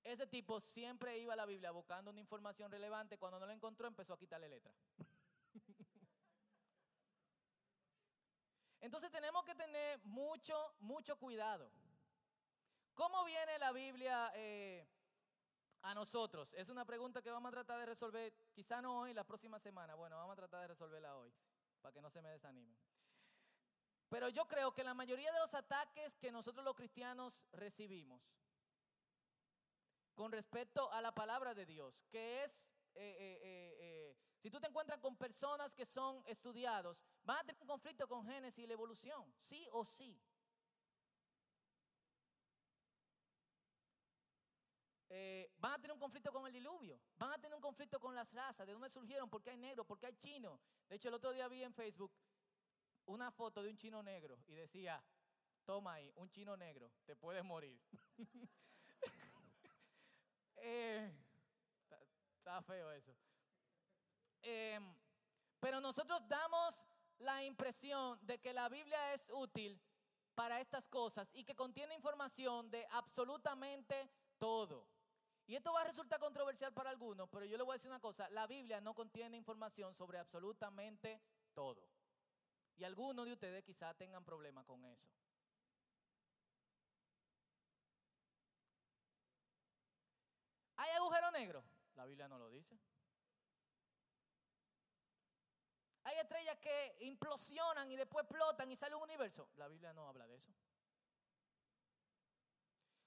Ese 0.05 0.27
tipo 0.27 0.61
siempre 0.61 1.17
iba 1.19 1.33
a 1.35 1.37
la 1.37 1.47
Biblia 1.47 1.71
buscando 1.71 2.11
una 2.11 2.19
información 2.21 2.71
relevante. 2.71 3.19
Cuando 3.19 3.39
no 3.39 3.47
la 3.47 3.53
encontró, 3.53 3.87
empezó 3.87 4.15
a 4.15 4.19
quitarle 4.19 4.49
letra. 4.49 4.75
Entonces 8.81 9.13
tenemos 9.13 9.45
que 9.45 9.55
tener 9.55 10.01
mucho, 10.05 10.75
mucho 10.81 11.17
cuidado. 11.17 11.71
¿Cómo 12.95 13.25
viene 13.25 13.59
la 13.61 13.71
Biblia 13.71 14.33
eh, 14.35 14.85
a 15.83 15.95
nosotros? 15.95 16.53
Es 16.55 16.69
una 16.69 16.85
pregunta 16.85 17.23
que 17.23 17.31
vamos 17.31 17.51
a 17.51 17.53
tratar 17.53 17.79
de 17.79 17.87
resolver, 17.87 18.35
quizá 18.53 18.83
no 18.83 18.99
hoy, 18.99 19.15
la 19.15 19.25
próxima 19.25 19.61
semana. 19.61 19.95
Bueno, 19.95 20.17
vamos 20.17 20.33
a 20.33 20.37
tratar 20.37 20.63
de 20.63 20.69
resolverla 20.69 21.17
hoy, 21.17 21.33
para 21.81 21.93
que 21.93 22.03
no 22.03 22.11
se 22.11 22.21
me 22.21 22.31
desanimen. 22.31 22.77
Pero 24.09 24.29
yo 24.29 24.47
creo 24.47 24.75
que 24.75 24.83
la 24.83 24.95
mayoría 24.95 25.33
de 25.33 25.39
los 25.39 25.55
ataques 25.55 26.17
que 26.17 26.33
nosotros 26.33 26.65
los 26.65 26.75
cristianos 26.75 27.47
recibimos 27.53 28.42
con 30.15 30.33
respecto 30.33 30.91
a 30.93 31.01
la 31.01 31.15
palabra 31.15 31.55
de 31.55 31.67
Dios, 31.67 32.05
que 32.11 32.45
es, 32.45 32.53
eh, 32.95 33.17
eh, 33.19 33.39
eh, 33.43 34.17
si 34.39 34.51
tú 34.51 34.61
te 34.61 34.67
encuentras 34.67 34.99
con 34.99 35.17
personas 35.17 35.75
que 35.75 35.87
son 35.87 36.23
estudiados, 36.27 37.03
van 37.23 37.39
a 37.39 37.45
tener 37.45 37.61
un 37.61 37.69
conflicto 37.69 38.07
con 38.09 38.27
Génesis 38.27 38.65
y 38.65 38.67
la 38.67 38.75
evolución, 38.75 39.33
sí 39.41 39.67
o 39.73 39.85
sí. 39.85 40.21
van 45.59 45.75
a 45.75 45.79
tener 45.79 45.93
un 45.93 46.01
conflicto 46.01 46.33
con 46.33 46.47
el 46.47 46.53
diluvio, 46.55 46.99
van 47.17 47.33
a 47.33 47.39
tener 47.39 47.55
un 47.55 47.61
conflicto 47.61 48.01
con 48.01 48.15
las 48.15 48.33
razas, 48.33 48.67
de 48.67 48.73
dónde 48.73 48.89
surgieron, 48.89 49.29
por 49.29 49.43
qué 49.43 49.51
hay 49.51 49.59
negro, 49.59 49.85
por 49.85 49.99
qué 49.99 50.07
hay 50.07 50.17
chino. 50.17 50.59
De 50.89 50.97
hecho, 50.97 51.09
el 51.09 51.15
otro 51.15 51.33
día 51.33 51.47
vi 51.49 51.63
en 51.63 51.75
Facebook 51.75 52.11
una 53.05 53.31
foto 53.31 53.63
de 53.63 53.71
un 53.71 53.77
chino 53.77 54.03
negro 54.03 54.43
y 54.47 54.55
decía, 54.55 55.05
toma 55.65 55.95
ahí, 55.95 56.11
un 56.17 56.31
chino 56.31 56.57
negro, 56.57 56.91
te 57.05 57.15
puedes 57.15 57.45
morir. 57.45 57.81
Eh, 60.65 61.13
está, 62.39 62.63
feo 62.63 62.91
eso. 62.93 63.13
Em, 64.43 64.95
pero 65.59 65.81
nosotros 65.81 66.21
damos 66.29 66.75
la 67.19 67.43
impresión 67.43 68.19
de 68.23 68.39
que 68.41 68.53
la 68.53 68.69
Biblia 68.69 69.15
es 69.15 69.29
útil 69.31 69.81
para 70.35 70.61
estas 70.61 70.89
cosas 70.89 71.31
y 71.35 71.45
que 71.45 71.57
contiene 71.57 71.95
información 71.95 72.71
de 72.71 72.87
absolutamente 72.91 74.09
todo. 74.39 74.89
Y 75.47 75.57
esto 75.57 75.73
va 75.73 75.83
a 75.83 75.85
resultar 75.85 76.21
controversial 76.21 76.73
para 76.73 76.91
algunos, 76.91 77.29
pero 77.29 77.45
yo 77.45 77.57
le 77.57 77.65
voy 77.65 77.73
a 77.73 77.77
decir 77.77 77.91
una 77.91 78.01
cosa, 78.01 78.31
la 78.31 78.47
Biblia 78.47 78.81
no 78.81 78.95
contiene 78.95 79.37
información 79.37 79.95
sobre 79.95 80.19
absolutamente 80.19 81.21
todo. 81.55 81.89
Y 82.77 82.85
algunos 82.85 83.27
de 83.27 83.33
ustedes 83.33 83.65
quizá 83.65 83.93
tengan 83.95 84.25
problemas 84.25 84.65
con 84.65 84.85
eso. 84.85 85.11
¿Hay 90.83 90.91
agujero 90.97 91.31
negro? 91.31 91.65
La 91.95 92.05
Biblia 92.07 92.27
no 92.27 92.39
lo 92.39 92.51
dice. 92.51 92.77
Hay 96.03 96.19
estrellas 96.19 96.59
que 96.59 96.97
implosionan 97.03 97.89
y 97.89 97.95
después 97.95 98.25
explotan 98.25 98.69
y 98.69 98.75
sale 98.75 98.97
un 98.97 99.03
universo. 99.05 99.49
La 99.55 99.69
Biblia 99.69 99.93
no 99.93 100.09
habla 100.09 100.27
de 100.27 100.35
eso. 100.35 100.53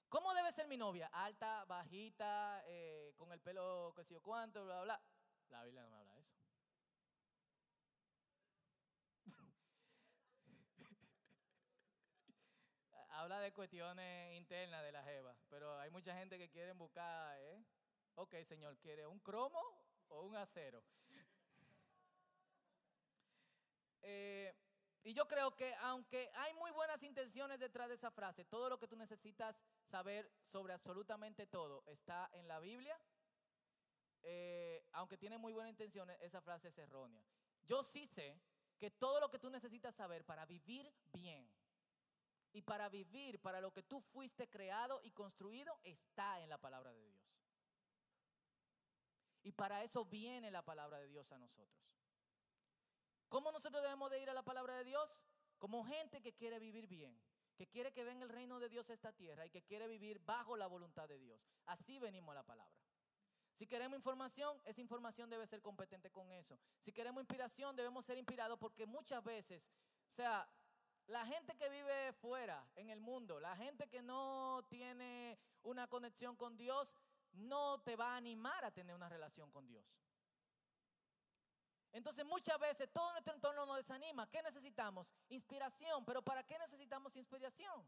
¿Cómo 0.08 0.32
debe 0.32 0.52
ser 0.52 0.66
mi 0.68 0.78
novia? 0.78 1.10
Alta, 1.12 1.66
bajita, 1.66 2.62
eh, 2.64 3.12
con 3.14 3.30
el 3.30 3.40
pelo 3.40 3.92
qué 3.94 4.04
sé 4.04 4.14
yo 4.14 4.22
cuánto, 4.22 4.64
bla, 4.64 4.82
bla. 4.82 5.02
La 5.50 5.62
Biblia 5.64 5.82
no 5.82 5.90
me 5.90 5.96
habla 5.96 6.14
de 6.14 6.15
eso. 6.15 6.15
Habla 13.16 13.40
de 13.40 13.52
cuestiones 13.52 14.36
internas 14.36 14.82
de 14.82 14.92
la 14.92 15.02
jeva, 15.02 15.34
pero 15.48 15.78
hay 15.78 15.90
mucha 15.90 16.14
gente 16.16 16.38
que 16.38 16.50
quiere 16.50 16.72
buscar, 16.72 17.38
¿eh? 17.40 17.64
Ok, 18.14 18.34
señor, 18.46 18.76
¿quiere 18.78 19.06
un 19.06 19.18
cromo 19.20 19.60
o 20.08 20.22
un 20.22 20.36
acero? 20.36 20.82
Eh, 24.08 24.54
y 25.02 25.12
yo 25.14 25.26
creo 25.26 25.56
que 25.56 25.74
aunque 25.80 26.30
hay 26.34 26.54
muy 26.54 26.70
buenas 26.70 27.02
intenciones 27.02 27.58
detrás 27.58 27.88
de 27.88 27.96
esa 27.96 28.12
frase, 28.12 28.44
todo 28.44 28.68
lo 28.68 28.78
que 28.78 28.86
tú 28.86 28.94
necesitas 28.94 29.60
saber 29.82 30.30
sobre 30.44 30.74
absolutamente 30.74 31.44
todo 31.48 31.82
está 31.88 32.30
en 32.32 32.46
la 32.46 32.60
Biblia. 32.60 32.96
Eh, 34.22 34.86
aunque 34.92 35.18
tiene 35.18 35.38
muy 35.38 35.52
buenas 35.52 35.70
intenciones, 35.70 36.16
esa 36.20 36.40
frase 36.40 36.68
es 36.68 36.78
errónea. 36.78 37.26
Yo 37.64 37.82
sí 37.82 38.06
sé 38.06 38.40
que 38.78 38.92
todo 38.92 39.18
lo 39.18 39.28
que 39.28 39.40
tú 39.40 39.50
necesitas 39.50 39.92
saber 39.92 40.24
para 40.24 40.46
vivir 40.46 40.92
bien 41.12 41.50
y 42.56 42.62
para 42.62 42.88
vivir 42.88 43.38
para 43.38 43.60
lo 43.60 43.70
que 43.70 43.82
tú 43.82 44.00
fuiste 44.00 44.48
creado 44.48 45.02
y 45.02 45.10
construido 45.10 45.78
está 45.84 46.40
en 46.40 46.48
la 46.48 46.56
palabra 46.56 46.90
de 46.90 47.02
Dios. 47.02 47.22
Y 49.42 49.52
para 49.52 49.84
eso 49.84 50.06
viene 50.06 50.50
la 50.50 50.62
palabra 50.62 50.98
de 50.98 51.06
Dios 51.06 51.30
a 51.32 51.38
nosotros. 51.38 51.84
¿Cómo 53.28 53.52
nosotros 53.52 53.82
debemos 53.82 54.10
de 54.10 54.22
ir 54.22 54.30
a 54.30 54.32
la 54.32 54.42
palabra 54.42 54.78
de 54.78 54.84
Dios? 54.84 55.20
Como 55.58 55.84
gente 55.84 56.22
que 56.22 56.32
quiere 56.32 56.58
vivir 56.58 56.86
bien, 56.86 57.20
que 57.56 57.66
quiere 57.66 57.92
que 57.92 58.04
venga 58.04 58.24
el 58.24 58.30
reino 58.30 58.58
de 58.58 58.70
Dios 58.70 58.88
a 58.88 58.94
esta 58.94 59.12
tierra 59.12 59.44
y 59.44 59.50
que 59.50 59.60
quiere 59.60 59.86
vivir 59.86 60.18
bajo 60.20 60.56
la 60.56 60.66
voluntad 60.66 61.06
de 61.06 61.18
Dios. 61.18 61.38
Así 61.66 61.98
venimos 61.98 62.32
a 62.32 62.36
la 62.36 62.42
palabra. 62.42 62.80
Si 63.52 63.66
queremos 63.66 63.98
información, 63.98 64.58
esa 64.64 64.80
información 64.80 65.28
debe 65.28 65.46
ser 65.46 65.60
competente 65.60 66.10
con 66.10 66.32
eso. 66.32 66.58
Si 66.80 66.90
queremos 66.90 67.20
inspiración, 67.20 67.76
debemos 67.76 68.06
ser 68.06 68.16
inspirados 68.16 68.58
porque 68.58 68.86
muchas 68.86 69.22
veces, 69.22 69.62
o 70.10 70.14
sea, 70.14 70.48
la 71.08 71.24
gente 71.26 71.56
que 71.56 71.68
vive 71.68 72.12
fuera 72.14 72.66
en 72.74 72.90
el 72.90 73.00
mundo, 73.00 73.38
la 73.38 73.56
gente 73.56 73.88
que 73.88 74.02
no 74.02 74.64
tiene 74.68 75.38
una 75.62 75.86
conexión 75.88 76.36
con 76.36 76.56
Dios, 76.56 76.94
no 77.32 77.80
te 77.82 77.96
va 77.96 78.14
a 78.14 78.16
animar 78.16 78.64
a 78.64 78.70
tener 78.70 78.94
una 78.94 79.08
relación 79.08 79.50
con 79.50 79.66
Dios. 79.66 79.84
Entonces 81.92 82.24
muchas 82.24 82.58
veces 82.58 82.90
todo 82.92 83.10
nuestro 83.12 83.34
entorno 83.34 83.64
nos 83.64 83.76
desanima. 83.76 84.28
¿Qué 84.30 84.42
necesitamos? 84.42 85.10
Inspiración. 85.28 86.04
¿Pero 86.04 86.22
para 86.22 86.42
qué 86.42 86.58
necesitamos 86.58 87.16
inspiración? 87.16 87.86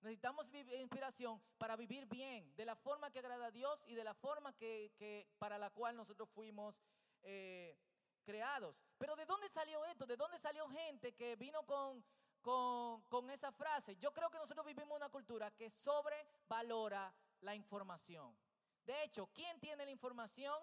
Necesitamos 0.00 0.48
inspiración 0.54 1.42
para 1.58 1.76
vivir 1.76 2.06
bien, 2.06 2.56
de 2.56 2.64
la 2.64 2.74
forma 2.74 3.10
que 3.10 3.18
agrada 3.18 3.46
a 3.46 3.50
Dios 3.50 3.82
y 3.86 3.94
de 3.94 4.02
la 4.02 4.14
forma 4.14 4.56
que, 4.56 5.28
para 5.38 5.58
la 5.58 5.68
cual 5.68 5.94
nosotros 5.94 6.30
fuimos 6.30 6.80
eh, 7.20 7.76
creados. 8.24 8.80
Pero 8.96 9.14
¿de 9.14 9.26
dónde 9.26 9.50
salió 9.50 9.84
esto? 9.84 10.06
¿De 10.06 10.16
dónde 10.16 10.38
salió 10.38 10.66
gente 10.70 11.12
que 11.12 11.36
vino 11.36 11.66
con, 11.66 12.02
con, 12.42 13.30
esa 13.30 13.52
frase? 13.52 13.96
Yo 13.96 14.12
creo 14.12 14.30
que 14.30 14.38
nosotros 14.38 14.64
vivimos 14.66 14.96
una 14.96 15.08
cultura 15.08 15.50
que 15.50 15.70
sobrevalora 15.70 17.12
la 17.40 17.54
información. 17.54 18.36
De 18.84 19.04
hecho, 19.04 19.28
¿quién 19.34 19.58
tiene 19.60 19.84
la 19.84 19.90
información? 19.90 20.54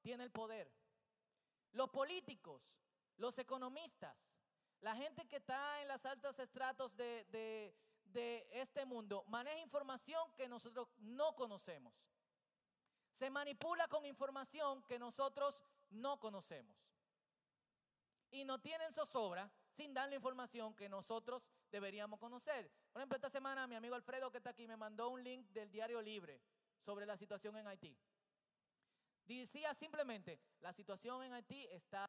Tiene 0.00 0.24
el 0.24 0.30
poder. 0.30 0.72
Los 1.72 1.90
políticos, 1.90 2.62
los 3.16 3.38
economistas, 3.38 4.16
la 4.80 4.94
gente 4.94 5.26
que 5.26 5.36
está 5.36 5.82
en 5.82 5.88
las 5.88 6.04
altas 6.06 6.38
estratos 6.38 6.96
de, 6.96 7.74
este 8.52 8.86
mundo, 8.86 9.24
maneja 9.28 9.58
información 9.58 10.32
que 10.34 10.48
nosotros 10.48 10.88
no 10.98 11.34
conocemos. 11.34 11.92
Se 13.14 13.30
manipula 13.30 13.88
con 13.88 14.06
información 14.06 14.82
que 14.84 14.98
nosotros 14.98 15.58
no 15.90 16.18
conocemos. 16.20 16.76
Y 18.30 18.44
no 18.44 18.60
tienen 18.60 18.92
zozobra 18.92 19.50
sin 19.76 19.92
dar 19.92 20.08
la 20.08 20.14
información 20.16 20.74
que 20.74 20.88
nosotros 20.88 21.42
deberíamos 21.70 22.18
conocer. 22.18 22.70
Por 22.92 23.00
ejemplo, 23.00 23.16
esta 23.16 23.28
semana 23.28 23.66
mi 23.66 23.74
amigo 23.74 23.94
Alfredo 23.94 24.30
que 24.30 24.38
está 24.38 24.50
aquí 24.50 24.66
me 24.66 24.76
mandó 24.76 25.10
un 25.10 25.22
link 25.22 25.46
del 25.50 25.70
Diario 25.70 26.00
Libre 26.00 26.40
sobre 26.80 27.04
la 27.04 27.16
situación 27.16 27.56
en 27.56 27.66
Haití. 27.66 27.96
Decía 29.26 29.74
simplemente, 29.74 30.40
la 30.60 30.72
situación 30.72 31.22
en 31.24 31.32
Haití 31.34 31.66
está, 31.66 32.06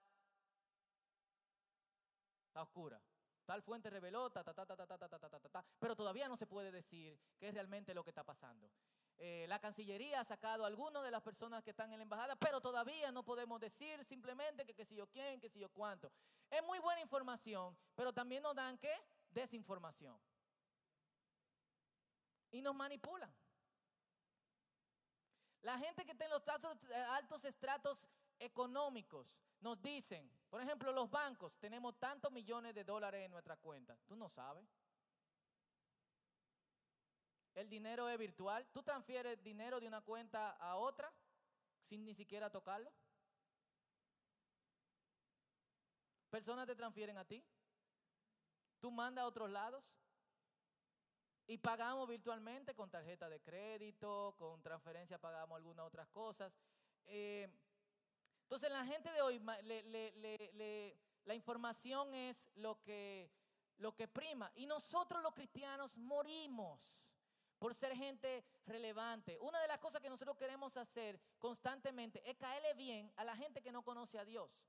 oscura. 2.54 3.02
Tal 3.46 3.62
fuente 3.64 3.90
reveló, 3.90 4.30
ta, 4.30 4.44
ta, 4.44 4.54
ta, 4.54 4.66
ta, 4.66 4.76
ta, 4.76 4.88
ta, 4.88 4.98
ta, 4.98 5.20
ta, 5.20 5.40
ta, 5.40 5.66
pero 5.80 5.96
todavía 5.96 6.28
no 6.28 6.38
se 6.38 6.48
puede 6.48 6.72
decir 6.72 7.20
qué 7.38 7.50
es 7.50 7.54
realmente 7.54 7.94
lo 7.94 8.04
que 8.04 8.12
está 8.12 8.24
pasando. 8.24 8.72
la 9.18 9.60
Cancillería 9.60 10.20
ha 10.22 10.24
sacado 10.24 10.64
a 10.64 10.68
algunas 10.68 11.04
de 11.04 11.12
las 11.12 11.24
personas 11.24 11.64
que 11.64 11.72
están 11.72 11.92
en 11.92 12.00
la 12.00 12.04
embajada, 12.04 12.36
pero 12.36 12.62
todavía 12.62 13.12
no 13.12 13.24
podemos 13.24 13.60
decir 13.60 14.04
simplemente 14.06 14.66
que 14.66 14.76
qué 14.76 14.86
sé 14.86 14.96
yo 14.96 15.08
quién, 15.08 15.40
qué 15.40 15.50
sé 15.50 15.60
yo 15.60 15.70
cuánto. 15.70 16.12
Es 16.50 16.64
muy 16.64 16.80
buena 16.80 17.02
información, 17.02 17.78
pero 17.96 18.14
también 18.14 18.44
nos 18.44 18.56
dan 18.56 18.78
qué? 18.78 18.94
Desinformación. 19.32 20.18
Y 22.52 22.62
nos 22.62 22.76
manipulan. 22.76 23.34
La 25.62 25.78
gente 25.78 26.06
que 26.06 26.12
está 26.12 26.26
en 26.26 26.32
los 26.32 26.44
eh, 26.90 26.96
altos 26.96 27.44
estratos 27.44 28.08
económicos 28.40 29.42
nos 29.60 29.82
dicen, 29.82 30.32
por 30.50 30.62
ejemplo, 30.62 30.92
los 30.92 31.10
bancos, 31.10 31.58
tenemos 31.60 32.00
tantos 32.00 32.32
millones 32.32 32.74
de 32.74 32.84
dólares 32.84 33.26
en 33.26 33.32
nuestra 33.32 33.58
cuenta. 33.58 33.98
¿Tú 34.06 34.16
no 34.16 34.30
sabes? 34.30 34.66
El 37.54 37.70
dinero 37.70 38.08
es 38.08 38.18
virtual. 38.18 38.68
¿Tú 38.72 38.84
transfieres 38.84 39.44
dinero 39.44 39.80
de 39.80 39.88
una 39.88 40.02
cuenta 40.02 40.52
a 40.52 40.76
otra 40.78 41.12
sin 41.82 42.06
ni 42.06 42.14
siquiera 42.14 42.50
tocarlo? 42.52 42.94
Personas 46.30 46.68
te 46.68 46.76
transfieren 46.76 47.18
a 47.18 47.26
ti. 47.26 47.44
Tú 48.80 48.92
mandas 48.92 49.24
a 49.24 49.28
otros 49.28 49.50
lados. 49.50 49.98
Y 51.50 51.58
pagamos 51.58 52.10
virtualmente 52.10 52.76
con 52.76 52.90
tarjeta 52.90 53.30
de 53.30 53.40
crédito, 53.40 54.36
con 54.38 54.62
transferencia 54.62 55.18
pagamos 55.18 55.56
algunas 55.56 55.86
otras 55.86 56.08
cosas. 56.10 56.52
Eh, 57.06 57.50
entonces 58.44 58.70
la 58.70 58.86
gente 58.86 59.12
de 59.14 59.22
hoy, 59.22 59.42
la 61.24 61.36
información 61.36 62.14
es 62.14 62.50
lo 62.56 62.82
que, 62.82 63.32
lo 63.78 63.96
que 63.96 64.10
prima. 64.10 64.52
Y 64.56 64.66
nosotros 64.66 65.24
los 65.24 65.34
cristianos 65.34 65.98
morimos 65.98 67.00
por 67.60 67.74
ser 67.74 67.96
gente 67.96 68.44
relevante. 68.66 69.38
Una 69.40 69.62
de 69.62 69.68
las 69.68 69.80
cosas 69.80 70.02
que 70.02 70.10
nosotros 70.10 70.38
queremos 70.38 70.78
hacer 70.78 71.20
constantemente 71.40 72.22
es 72.30 72.36
caerle 72.36 72.74
bien 72.74 73.12
a 73.16 73.24
la 73.24 73.36
gente 73.36 73.62
que 73.62 73.72
no 73.72 73.84
conoce 73.84 74.20
a 74.20 74.26
Dios. 74.26 74.68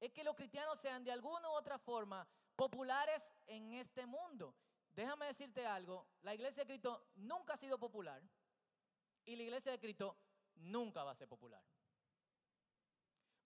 Es 0.00 0.12
que 0.12 0.24
los 0.24 0.36
cristianos 0.36 0.78
sean 0.78 1.04
de 1.04 1.12
alguna 1.12 1.48
u 1.50 1.52
otra 1.52 1.78
forma 1.78 2.26
populares 2.54 3.22
en 3.46 3.72
este 3.74 4.06
mundo. 4.06 4.54
Déjame 4.94 5.26
decirte 5.26 5.66
algo, 5.66 6.06
la 6.22 6.34
iglesia 6.34 6.64
de 6.64 6.68
Cristo 6.68 7.10
nunca 7.16 7.54
ha 7.54 7.56
sido 7.56 7.78
popular 7.78 8.22
y 9.26 9.36
la 9.36 9.42
iglesia 9.42 9.72
de 9.72 9.78
Cristo 9.78 10.16
nunca 10.54 11.04
va 11.04 11.10
a 11.10 11.16
ser 11.16 11.28
popular. 11.28 11.62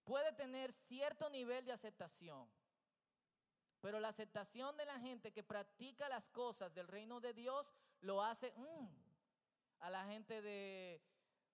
Puede 0.04 0.32
tener 0.32 0.72
cierto 0.72 1.28
nivel 1.30 1.64
de 1.64 1.72
aceptación, 1.72 2.48
pero 3.80 3.98
la 3.98 4.08
aceptación 4.08 4.76
de 4.76 4.84
la 4.84 4.98
gente 5.00 5.32
que 5.32 5.42
practica 5.42 6.08
las 6.08 6.28
cosas 6.28 6.72
del 6.74 6.86
reino 6.86 7.20
de 7.20 7.32
Dios 7.32 7.72
lo 8.00 8.22
hace 8.22 8.52
mm, 8.56 8.86
a 9.80 9.90
la 9.90 10.04
gente 10.04 10.42
de, 10.42 11.02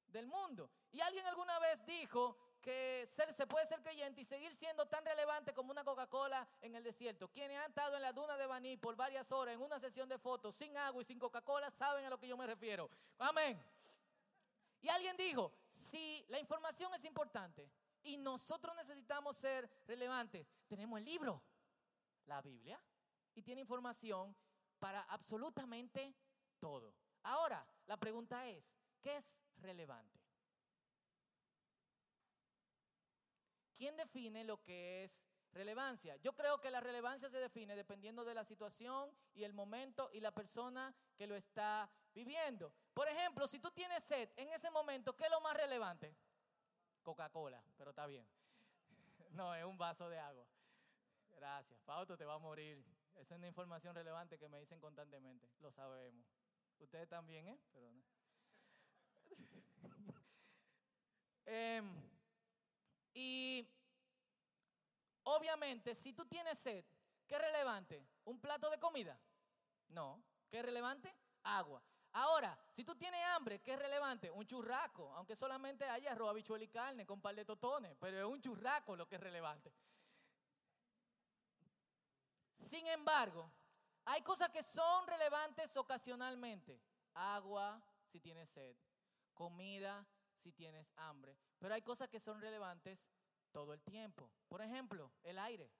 del 0.09 0.27
mundo. 0.27 0.71
Y 0.93 1.01
alguien 1.01 1.27
alguna 1.27 1.59
vez 1.59 1.85
dijo 1.87 2.37
que 2.67 3.09
se 3.33 3.47
puede 3.47 3.65
ser 3.69 3.81
creyente 3.81 4.23
y 4.23 4.25
seguir 4.25 4.53
siendo 4.53 4.87
tan 4.87 5.05
relevante 5.05 5.55
como 5.55 5.71
una 5.71 5.85
Coca-Cola 5.85 6.49
en 6.61 6.75
el 6.75 6.83
desierto. 6.83 7.29
Quienes 7.29 7.57
han 7.59 7.69
estado 7.69 7.95
en 7.95 8.03
la 8.03 8.13
duna 8.13 8.37
de 8.37 8.45
Baní 8.45 8.77
por 8.77 8.97
varias 8.97 9.31
horas 9.31 9.55
en 9.55 9.63
una 9.63 9.79
sesión 9.79 10.09
de 10.09 10.19
fotos 10.19 10.57
sin 10.57 10.77
agua 10.77 11.01
y 11.01 11.05
sin 11.05 11.17
Coca-Cola 11.17 11.71
saben 11.71 12.05
a 12.05 12.11
lo 12.11 12.19
que 12.19 12.27
yo 12.27 12.37
me 12.37 12.45
refiero. 12.45 12.91
Amén. 13.19 13.65
Y 14.81 14.89
alguien 14.89 15.17
dijo, 15.17 15.53
si 15.71 16.27
la 16.29 16.41
información 16.41 16.93
es 16.95 17.05
importante 17.05 17.71
y 18.03 18.17
nosotros 18.17 18.75
necesitamos 18.75 19.37
ser 19.37 19.71
relevantes, 19.87 20.45
tenemos 20.67 20.99
el 20.99 21.05
libro, 21.05 21.41
la 22.25 22.43
Biblia, 22.43 22.83
y 23.37 23.43
tiene 23.43 23.61
información 23.61 24.35
para 24.81 25.03
absolutamente 25.03 26.17
todo. 26.59 26.93
Ahora, 27.23 27.65
la 27.87 27.97
pregunta 27.97 28.45
es, 28.49 28.65
¿qué 29.01 29.19
es 29.19 29.25
relevante? 29.59 30.16
¿Quién 33.77 33.97
define 33.97 34.45
lo 34.45 34.63
que 34.63 35.05
es 35.05 35.23
relevancia? 35.53 36.17
Yo 36.17 36.35
creo 36.35 36.61
que 36.61 36.71
la 36.71 36.81
relevancia 36.81 37.29
se 37.29 37.39
define 37.39 37.77
dependiendo 37.77 38.25
de 38.25 38.35
la 38.35 38.45
situación 38.45 39.11
y 39.35 39.45
el 39.45 39.53
momento 39.53 40.11
y 40.13 40.21
la 40.21 40.33
persona 40.33 40.95
que 41.17 41.27
lo 41.27 41.37
está 41.37 41.91
viviendo. 42.15 42.73
Por 42.95 43.07
ejemplo, 43.09 43.47
si 43.47 43.61
tú 43.61 43.71
tienes 43.71 44.03
sed 44.05 44.31
en 44.37 44.51
ese 44.51 44.71
momento, 44.71 45.15
¿qué 45.15 45.25
es 45.25 45.31
lo 45.31 45.41
más 45.41 45.55
relevante? 45.55 46.17
Coca-Cola, 47.03 47.63
pero 47.77 47.91
está 47.91 48.07
bien. 48.07 48.27
No, 49.31 49.55
es 49.55 49.65
un 49.65 49.77
vaso 49.77 50.09
de 50.09 50.19
agua. 50.19 50.47
Gracias. 51.33 51.79
Fausto 51.83 52.17
te 52.17 52.25
va 52.25 52.35
a 52.35 52.39
morir. 52.39 52.83
Esa 53.17 53.35
es 53.35 53.39
una 53.39 53.49
información 53.49 53.95
relevante 53.95 54.39
que 54.39 54.49
me 54.49 54.59
dicen 54.59 54.81
constantemente. 54.81 55.51
Lo 55.61 55.71
sabemos. 55.71 56.27
Ustedes 56.79 57.09
también, 57.09 57.49
¿eh? 57.49 57.59
Pero 57.73 57.93
no. 57.93 58.03
eh, 61.47 61.83
y 63.17 63.67
obviamente, 65.23 65.95
si 65.95 66.13
tú 66.13 66.27
tienes 66.27 66.59
sed, 66.59 66.85
¿qué 67.27 67.35
es 67.35 67.41
relevante? 67.41 68.07
¿Un 68.25 68.39
plato 68.39 68.69
de 68.69 68.79
comida? 68.79 69.19
No. 69.89 70.23
¿Qué 70.51 70.59
es 70.59 70.65
relevante? 70.65 71.17
Agua. 71.45 71.83
Ahora, 72.13 72.59
si 72.75 72.85
tú 72.85 72.95
tienes 72.95 73.25
hambre, 73.25 73.63
¿qué 73.63 73.73
es 73.73 73.79
relevante? 73.79 74.31
Un 74.31 74.47
churraco, 74.47 75.15
aunque 75.15 75.35
solamente 75.35 75.87
haya 75.87 76.13
arroz, 76.13 76.29
habichuel 76.29 76.63
y 76.63 76.69
carne 76.69 77.07
con 77.07 77.23
par 77.23 77.35
de 77.35 77.47
totones, 77.47 77.97
pero 77.99 78.19
es 78.19 78.25
un 78.25 78.41
churraco 78.41 78.95
lo 78.95 79.09
que 79.09 79.17
es 79.17 79.21
relevante. 79.23 79.73
Sin 82.69 82.87
embargo, 82.87 83.51
hay 84.05 84.21
cosas 84.21 84.51
que 84.51 84.63
son 84.63 85.07
relevantes 85.07 85.75
ocasionalmente. 85.75 86.83
Agua 87.15 87.83
si 88.09 88.21
tienes 88.21 88.51
sed, 88.51 88.77
comida 89.33 90.07
si 90.47 90.53
tienes 90.53 90.93
hambre, 90.95 91.37
pero 91.59 91.75
hay 91.75 91.83
cosas 91.83 92.09
que 92.09 92.21
son 92.21 92.41
relevantes 92.41 93.05
todo 93.51 93.75
el 93.75 93.83
tiempo. 93.83 94.31
Por 94.47 94.63
ejemplo, 94.63 95.13
el 95.25 95.41
aire. 95.41 95.73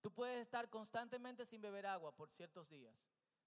Tú 0.00 0.12
puedes 0.12 0.40
estar 0.40 0.68
constantemente 0.68 1.46
sin 1.46 1.60
beber 1.60 1.86
agua 1.86 2.10
por 2.10 2.28
ciertos 2.30 2.68
días. 2.68 2.96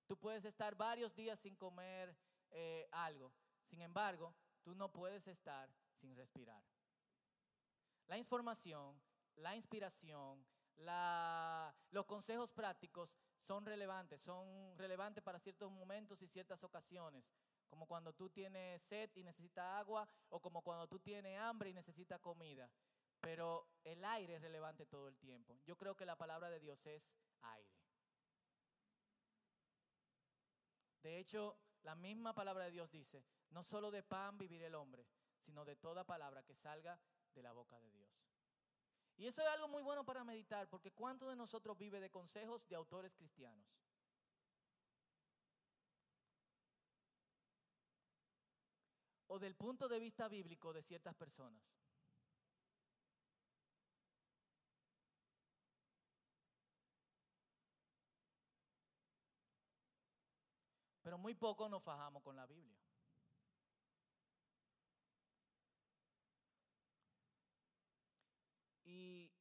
Tú 0.08 0.18
puedes 0.18 0.46
estar 0.46 0.76
varios 0.76 1.14
días 1.16 1.38
sin 1.40 1.58
comer 1.58 2.16
eh, 2.52 2.88
algo. 2.94 3.34
Sin 3.66 3.82
embargo, 3.82 4.34
tú 4.64 4.74
no 4.74 4.90
puedes 4.90 5.28
estar 5.28 5.70
sin 6.00 6.16
respirar. 6.16 6.64
La 8.08 8.18
información, 8.18 9.02
la 9.36 9.54
inspiración, 9.56 10.46
los 11.92 12.06
consejos 12.06 12.50
prácticos 12.52 13.18
son 13.40 13.66
relevantes, 13.66 14.22
son 14.22 14.78
relevantes 14.78 15.22
para 15.22 15.40
ciertos 15.40 15.70
momentos 15.70 16.22
y 16.22 16.28
ciertas 16.28 16.64
ocasiones, 16.64 17.30
como 17.72 17.88
cuando 17.88 18.12
tú 18.12 18.30
tienes 18.30 18.82
sed 18.82 19.10
y 19.16 19.24
necesitas 19.24 19.66
agua, 19.80 20.06
o 20.28 20.42
como 20.42 20.62
cuando 20.62 20.88
tú 20.88 21.00
tienes 21.00 21.40
hambre 21.40 21.70
y 21.70 21.74
necesitas 21.74 22.20
comida. 22.20 22.70
Pero 23.22 23.66
el 23.86 24.04
aire 24.04 24.36
es 24.36 24.42
relevante 24.42 24.86
todo 24.86 25.08
el 25.08 25.18
tiempo. 25.18 25.58
Yo 25.66 25.78
creo 25.78 25.96
que 25.96 26.06
la 26.06 26.18
palabra 26.18 26.50
de 26.50 26.60
Dios 26.60 26.86
es 26.86 27.02
aire. 27.44 27.80
De 31.02 31.18
hecho, 31.18 31.58
la 31.84 31.96
misma 31.96 32.34
palabra 32.34 32.66
de 32.66 32.72
Dios 32.72 32.92
dice, 32.92 33.24
no 33.52 33.64
solo 33.64 33.90
de 33.90 34.04
pan 34.04 34.38
vivir 34.38 34.62
el 34.64 34.76
hombre, 34.76 35.08
sino 35.40 35.64
de 35.64 35.78
toda 35.78 36.04
palabra 36.04 36.44
que 36.44 36.56
salga 36.56 37.00
de 37.34 37.42
la 37.42 37.54
boca 37.54 37.80
de 37.80 37.90
Dios. 37.92 38.12
Y 39.16 39.28
eso 39.28 39.42
es 39.42 39.48
algo 39.48 39.70
muy 39.70 39.82
bueno 39.82 40.04
para 40.04 40.26
meditar, 40.26 40.68
porque 40.68 40.92
¿cuántos 40.92 41.30
de 41.30 41.38
nosotros 41.38 41.78
vive 41.78 42.02
de 42.02 42.10
consejos 42.10 42.68
de 42.68 42.76
autores 42.76 43.14
cristianos? 43.14 43.66
O 49.34 49.40
del 49.40 49.56
punto 49.56 49.88
de 49.88 49.98
vista 49.98 50.28
bíblico 50.28 50.74
de 50.74 50.82
ciertas 50.82 51.16
personas. 51.16 51.64
Pero 61.02 61.18
muy 61.18 61.34
poco 61.34 61.70
nos 61.70 61.82
fajamos 61.82 62.22
con 62.24 62.36
la 62.36 62.46
Biblia. 62.46 62.78
Y, 68.84 69.32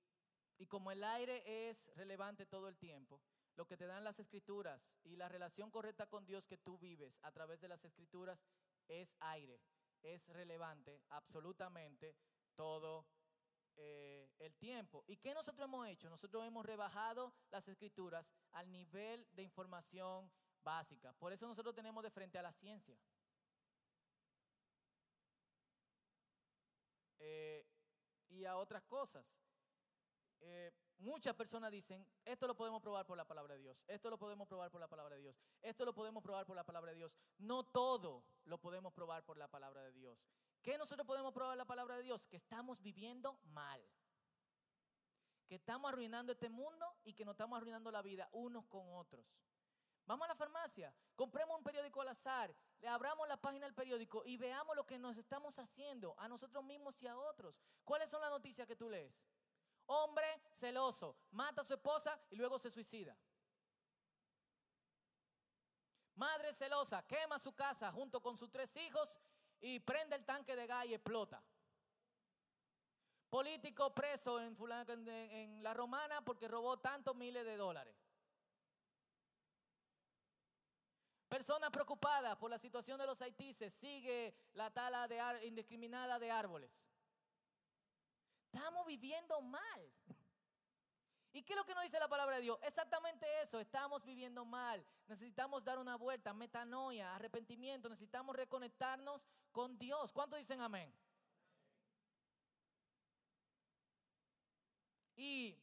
como 0.69 0.93
el 0.93 1.03
aire 1.03 1.69
es 1.69 1.91
relevante 1.97 2.47
todo 2.47 2.69
el 2.69 2.77
tiempo, 2.77 3.21
lo 3.57 3.67
que 3.67 3.77
te 3.77 3.87
dan 3.87 4.05
las 4.05 4.21
escrituras 4.21 4.81
y 5.03 5.17
la 5.17 5.29
relación 5.29 5.73
correcta 5.73 6.07
con 6.07 6.25
Dios 6.25 6.47
que 6.47 6.59
tú 6.59 6.79
vives 6.79 7.19
a 7.23 7.33
través 7.33 7.61
de 7.61 7.67
las 7.67 7.85
escrituras 7.85 8.39
es 8.87 9.17
aire, 9.19 9.61
es 10.03 10.29
relevante 10.29 11.03
absolutamente 11.09 12.17
todo 12.55 13.07
eh, 13.77 14.31
el 14.39 14.55
tiempo. 14.57 15.05
¿Y 15.07 15.17
qué 15.17 15.33
nosotros 15.35 15.65
hemos 15.67 15.87
hecho? 15.87 16.11
Nosotros 16.11 16.45
hemos 16.45 16.67
rebajado 16.67 17.35
las 17.51 17.69
escrituras 17.69 18.27
al 18.53 18.71
nivel 18.71 19.27
de 19.33 19.43
información 19.43 20.31
básica. 20.63 21.13
Por 21.15 21.33
eso 21.33 21.47
nosotros 21.47 21.75
tenemos 21.75 22.03
de 22.03 22.11
frente 22.11 22.39
a 22.39 22.43
la 22.43 22.53
ciencia. 22.53 22.99
Eh, 27.19 27.67
y 28.29 28.45
a 28.45 28.57
otras 28.57 28.83
cosas. 28.85 29.25
Eh, 30.41 30.73
muchas 31.01 31.35
personas 31.35 31.71
dicen, 31.71 32.07
esto 32.25 32.47
lo 32.47 32.55
podemos 32.55 32.81
probar 32.81 33.07
por 33.07 33.17
la 33.17 33.27
palabra 33.27 33.55
de 33.55 33.61
Dios, 33.61 33.83
esto 33.87 34.11
lo 34.11 34.19
podemos 34.19 34.47
probar 34.47 34.71
por 34.71 34.81
la 34.81 34.89
palabra 34.89 35.17
de 35.17 35.23
Dios, 35.23 35.41
esto 35.63 35.85
lo 35.85 35.95
podemos 35.95 36.23
probar 36.23 36.47
por 36.47 36.57
la 36.57 36.65
palabra 36.65 36.93
de 36.93 36.97
Dios. 36.97 37.17
No 37.39 37.65
todo 37.65 38.25
lo 38.45 38.59
podemos 38.59 38.93
probar 38.93 39.25
por 39.25 39.37
la 39.37 39.49
palabra 39.49 39.83
de 39.83 39.93
Dios. 39.93 40.29
¿Qué 40.63 40.77
nosotros 40.77 41.07
podemos 41.07 41.33
probar 41.33 41.57
la 41.57 41.65
palabra 41.65 41.97
de 41.97 42.03
Dios? 42.03 42.27
Que 42.27 42.37
estamos 42.37 42.81
viviendo 42.83 43.39
mal. 43.45 43.83
Que 45.49 45.57
estamos 45.57 45.91
arruinando 45.91 46.33
este 46.33 46.49
mundo 46.49 46.87
y 47.03 47.15
que 47.15 47.25
nos 47.25 47.33
estamos 47.33 47.57
arruinando 47.57 47.91
la 47.91 48.03
vida 48.03 48.29
unos 48.33 48.67
con 48.67 48.95
otros. 48.95 49.27
Vamos 50.07 50.25
a 50.25 50.29
la 50.29 50.35
farmacia, 50.35 50.93
compremos 51.15 51.57
un 51.57 51.63
periódico 51.63 52.01
al 52.01 52.09
azar, 52.09 52.53
le 52.81 52.89
abramos 52.89 53.29
la 53.29 53.37
página 53.37 53.67
del 53.67 53.75
periódico 53.75 54.25
y 54.25 54.37
veamos 54.37 54.75
lo 54.75 54.85
que 54.85 54.99
nos 54.99 55.17
estamos 55.17 55.57
haciendo 55.59 56.19
a 56.19 56.27
nosotros 56.27 56.65
mismos 56.65 57.01
y 57.01 57.07
a 57.07 57.17
otros. 57.17 57.61
¿Cuáles 57.85 58.11
son 58.11 58.21
las 58.21 58.31
noticias 58.31 58.67
que 58.67 58.75
tú 58.75 58.91
lees? 58.91 59.15
Hombre 59.93 60.41
celoso, 60.55 61.17
mata 61.33 61.63
a 61.63 61.65
su 61.65 61.75
esposa 61.75 62.17
y 62.31 62.37
luego 62.37 62.61
se 62.61 62.71
suicida. 62.71 63.17
Madre 66.15 66.55
celosa, 66.55 67.05
quema 67.09 67.41
su 67.41 67.53
casa 67.57 67.91
junto 67.91 68.23
con 68.23 68.39
sus 68.39 68.49
tres 68.53 68.77
hijos 68.77 69.19
y 69.61 69.81
prende 69.81 70.15
el 70.15 70.25
tanque 70.25 70.55
de 70.55 70.69
gas 70.69 70.87
y 70.87 70.95
explota. 70.95 71.43
Político 73.29 73.93
preso 73.93 74.41
en, 74.41 74.57
en 75.09 75.61
la 75.61 75.75
romana 75.75 76.25
porque 76.25 76.47
robó 76.47 76.79
tantos 76.79 77.17
miles 77.17 77.45
de 77.45 77.57
dólares. 77.57 77.97
Personas 81.29 81.71
preocupadas 81.71 82.37
por 82.37 82.49
la 82.49 82.61
situación 82.61 82.97
de 82.97 83.07
los 83.07 83.21
haitises, 83.23 83.75
sigue 83.75 84.37
la 84.53 84.71
tala 84.71 85.09
indiscriminada 85.43 86.21
de 86.21 86.31
árboles. 86.31 86.71
Estamos 88.53 88.87
viviendo 88.87 89.41
mal. 89.41 89.93
¿Y 91.33 91.43
qué 91.45 91.53
es 91.53 91.57
lo 91.57 91.65
que 91.65 91.75
nos 91.75 91.85
dice 91.85 92.01
la 92.01 92.09
palabra 92.09 92.37
de 92.37 92.43
Dios? 92.43 92.59
Exactamente 92.63 93.25
eso, 93.43 93.61
estamos 93.61 94.05
viviendo 94.05 94.45
mal. 94.45 94.85
Necesitamos 95.07 95.63
dar 95.65 95.79
una 95.79 95.97
vuelta, 95.97 96.35
metanoia, 96.35 97.15
arrepentimiento, 97.15 97.89
necesitamos 97.89 98.35
reconectarnos 98.35 99.23
con 99.53 99.79
Dios. 99.79 100.11
¿Cuántos 100.13 100.41
dicen 100.41 100.61
amén? 100.61 100.93
Y 105.15 105.57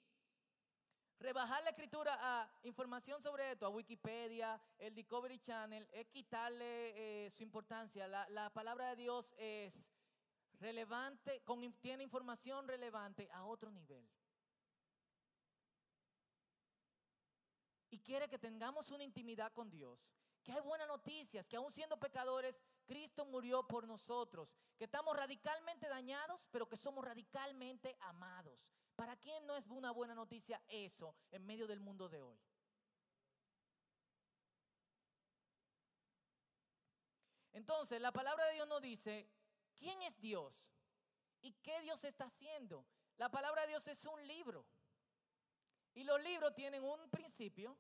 Rebajar 1.19 1.63
la 1.63 1.71
escritura 1.71 2.15
a 2.21 2.47
información 2.61 3.19
sobre 3.23 3.51
esto, 3.51 3.65
a 3.65 3.69
Wikipedia, 3.69 4.61
el 4.77 4.93
Discovery 4.93 5.39
Channel, 5.39 5.87
es 5.91 6.07
quitarle 6.09 7.25
eh, 7.25 7.31
su 7.31 7.41
importancia. 7.41 8.07
La, 8.07 8.51
palabra 8.51 8.89
de 8.89 8.97
Dios 8.97 9.33
es 9.39 9.83
relevante, 10.59 11.41
tiene 11.79 12.03
información 12.03 12.67
relevante 12.67 13.29
a 13.31 13.45
otro 13.45 13.71
nivel. 13.71 14.07
Y 17.89 17.99
quiere 17.99 18.27
que 18.27 18.39
tengamos 18.39 18.91
una 18.91 19.03
intimidad 19.03 19.53
con 19.53 19.69
Dios. 19.69 20.13
Que 20.43 20.53
hay 20.53 20.61
buenas 20.61 20.87
noticias, 20.87 21.45
que 21.47 21.57
aún 21.57 21.71
siendo 21.71 21.99
pecadores, 21.99 22.63
Cristo 22.85 23.25
murió 23.25 23.67
por 23.67 23.87
nosotros. 23.87 24.55
Que 24.77 24.85
estamos 24.85 25.15
radicalmente 25.15 25.89
dañados, 25.89 26.47
pero 26.51 26.67
que 26.67 26.77
somos 26.77 27.03
radicalmente 27.03 27.97
amados. 27.99 28.69
¿Para 28.95 29.15
quién 29.17 29.45
no 29.45 29.55
es 29.55 29.67
una 29.67 29.91
buena 29.91 30.15
noticia 30.15 30.61
eso 30.67 31.15
en 31.31 31.45
medio 31.45 31.67
del 31.67 31.79
mundo 31.79 32.09
de 32.09 32.21
hoy? 32.21 32.39
Entonces, 37.53 37.99
la 37.99 38.11
palabra 38.11 38.45
de 38.45 38.53
Dios 38.53 38.67
nos 38.67 38.81
dice, 38.81 39.27
¿quién 39.77 40.01
es 40.01 40.19
Dios? 40.19 40.73
¿Y 41.41 41.53
qué 41.53 41.81
Dios 41.81 42.03
está 42.03 42.25
haciendo? 42.25 42.85
La 43.17 43.29
palabra 43.29 43.61
de 43.63 43.69
Dios 43.69 43.87
es 43.87 44.05
un 44.05 44.25
libro. 44.27 44.65
Y 45.93 46.03
los 46.03 46.21
libros 46.21 46.53
tienen 46.53 46.83
un 46.83 47.09
principio, 47.09 47.75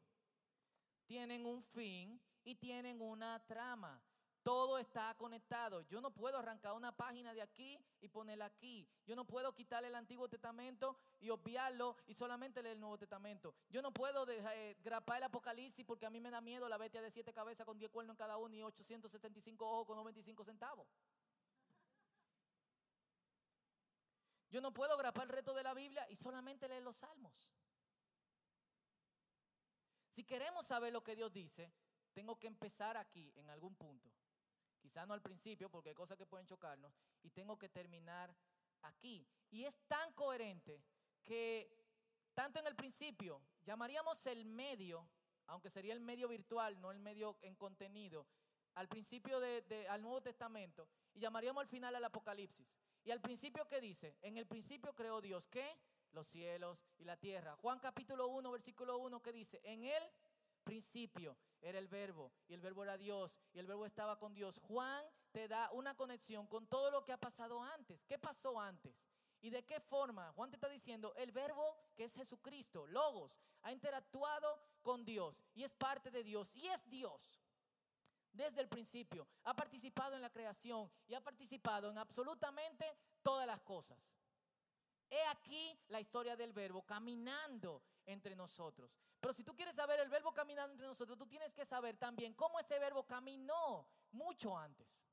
tienen 1.05 1.45
un 1.45 1.61
fin 1.61 2.19
y 2.43 2.55
tienen 2.55 3.01
una 3.01 3.39
trama. 3.45 4.01
Todo 4.41 4.77
está 4.77 5.13
conectado. 5.15 5.81
Yo 5.81 5.99
no 5.99 6.09
puedo 6.09 6.37
arrancar 6.37 6.71
una 6.73 6.95
página 6.95 7.33
de 7.33 7.41
aquí 7.41 7.77
y 7.99 8.07
ponerla 8.07 8.45
aquí. 8.45 8.87
Yo 9.05 9.13
no 9.13 9.25
puedo 9.25 9.53
quitarle 9.53 9.89
el 9.89 9.95
Antiguo 9.95 10.29
Testamento 10.29 10.97
y 11.19 11.29
obviarlo 11.29 11.97
y 12.05 12.13
solamente 12.13 12.63
leer 12.63 12.75
el 12.75 12.79
Nuevo 12.79 12.97
Testamento. 12.97 13.53
Yo 13.69 13.81
no 13.81 13.91
puedo 13.91 14.25
eh, 14.29 14.77
grapar 14.79 15.17
el 15.17 15.23
Apocalipsis 15.23 15.85
porque 15.85 16.05
a 16.05 16.09
mí 16.09 16.21
me 16.21 16.31
da 16.31 16.39
miedo 16.39 16.69
la 16.69 16.77
bestia 16.77 17.01
de 17.01 17.11
siete 17.11 17.33
cabezas 17.33 17.65
con 17.65 17.77
diez 17.77 17.91
cuernos 17.91 18.13
en 18.13 18.17
cada 18.17 18.37
uno 18.37 18.55
y 18.55 18.63
875 18.63 19.69
ojos 19.69 19.85
con 19.85 19.97
95 19.97 20.45
centavos. 20.45 20.87
Yo 24.57 24.61
no 24.61 24.73
puedo 24.73 24.97
grapar 24.97 25.25
el 25.25 25.29
reto 25.29 25.53
de 25.53 25.61
la 25.61 25.75
Biblia 25.75 26.07
y 26.09 26.15
solamente 26.15 26.67
leer 26.67 26.81
los 26.81 26.97
salmos. 26.97 27.53
Si 30.09 30.23
queremos 30.23 30.65
saber 30.65 30.91
lo 30.91 31.03
que 31.03 31.15
Dios 31.15 31.31
dice, 31.31 31.71
tengo 32.11 32.39
que 32.39 32.47
empezar 32.47 32.97
aquí 32.97 33.31
en 33.35 33.51
algún 33.51 33.75
punto. 33.75 34.11
Quizá 34.79 35.05
no 35.05 35.13
al 35.13 35.21
principio, 35.21 35.69
porque 35.69 35.89
hay 35.89 35.95
cosas 35.95 36.17
que 36.17 36.25
pueden 36.25 36.47
chocarnos, 36.47 36.91
y 37.21 37.29
tengo 37.29 37.59
que 37.59 37.69
terminar 37.69 38.35
aquí. 38.81 39.27
Y 39.51 39.63
es 39.63 39.77
tan 39.87 40.11
coherente 40.13 40.81
que 41.23 41.69
tanto 42.33 42.57
en 42.57 42.65
el 42.65 42.75
principio 42.75 43.39
llamaríamos 43.63 44.25
el 44.25 44.43
medio, 44.43 45.07
aunque 45.45 45.69
sería 45.69 45.93
el 45.93 46.01
medio 46.01 46.29
virtual, 46.29 46.81
no 46.81 46.89
el 46.89 46.97
medio 46.97 47.37
en 47.43 47.55
contenido, 47.57 48.25
al 48.73 48.87
principio 48.87 49.39
de, 49.39 49.85
al 49.87 50.01
Nuevo 50.01 50.23
Testamento, 50.23 50.89
y 51.13 51.19
llamaríamos 51.19 51.61
al 51.61 51.67
final 51.67 51.95
al 51.95 52.05
Apocalipsis. 52.05 52.86
Y 53.07 53.11
al 53.11 53.21
principio, 53.21 53.65
¿qué 53.69 53.79
dice? 53.79 54.17
En 54.21 54.35
el 54.35 54.45
principio 54.45 54.93
creó 54.93 55.21
Dios, 55.21 55.47
¿qué? 55.47 55.79
los 56.11 56.27
cielos 56.27 56.83
y 56.97 57.05
la 57.05 57.15
tierra. 57.15 57.55
Juan 57.55 57.79
capítulo 57.79 58.27
1, 58.27 58.51
versículo 58.51 58.97
1 58.97 59.21
que 59.21 59.31
dice, 59.31 59.61
en 59.63 59.85
el 59.85 60.03
principio 60.65 61.37
era 61.61 61.79
el 61.79 61.87
verbo 61.87 62.33
y 62.49 62.53
el 62.53 62.59
verbo 62.59 62.83
era 62.83 62.97
Dios 62.97 63.33
y 63.53 63.59
el 63.59 63.65
verbo 63.65 63.85
estaba 63.85 64.19
con 64.19 64.33
Dios. 64.33 64.59
Juan 64.59 65.05
te 65.31 65.47
da 65.47 65.71
una 65.71 65.95
conexión 65.95 66.47
con 66.47 66.67
todo 66.67 66.91
lo 66.91 67.05
que 67.05 67.13
ha 67.13 67.17
pasado 67.17 67.63
antes. 67.63 68.03
¿Qué 68.03 68.19
pasó 68.19 68.59
antes? 68.59 68.93
¿Y 69.39 69.51
de 69.51 69.63
qué 69.63 69.79
forma? 69.79 70.33
Juan 70.33 70.49
te 70.49 70.57
está 70.57 70.67
diciendo, 70.67 71.13
el 71.15 71.31
verbo 71.31 71.77
que 71.95 72.03
es 72.03 72.13
Jesucristo, 72.13 72.87
Logos, 72.87 73.37
ha 73.61 73.71
interactuado 73.71 74.59
con 74.81 75.05
Dios 75.05 75.41
y 75.55 75.63
es 75.63 75.73
parte 75.73 76.11
de 76.11 76.25
Dios 76.25 76.53
y 76.57 76.67
es 76.67 76.85
Dios. 76.89 77.39
Desde 78.31 78.61
el 78.61 78.67
principio, 78.67 79.27
ha 79.43 79.55
participado 79.55 80.15
en 80.15 80.21
la 80.21 80.29
creación 80.29 80.89
y 81.07 81.15
ha 81.15 81.23
participado 81.23 81.89
en 81.89 81.97
absolutamente 81.97 82.85
todas 83.23 83.47
las 83.47 83.61
cosas. 83.61 83.97
He 85.09 85.23
aquí 85.27 85.79
la 85.87 85.99
historia 85.99 86.35
del 86.35 86.53
verbo 86.53 86.83
caminando 86.83 87.81
entre 88.05 88.35
nosotros. 88.35 88.95
Pero 89.19 89.33
si 89.33 89.43
tú 89.43 89.55
quieres 89.55 89.75
saber 89.75 89.99
el 89.99 90.09
verbo 90.09 90.33
caminando 90.33 90.73
entre 90.73 90.87
nosotros, 90.87 91.17
tú 91.17 91.25
tienes 91.25 91.53
que 91.53 91.65
saber 91.65 91.97
también 91.97 92.33
cómo 92.33 92.59
ese 92.59 92.77
verbo 92.77 93.03
caminó 93.03 93.87
mucho 94.11 94.57
antes. 94.57 95.07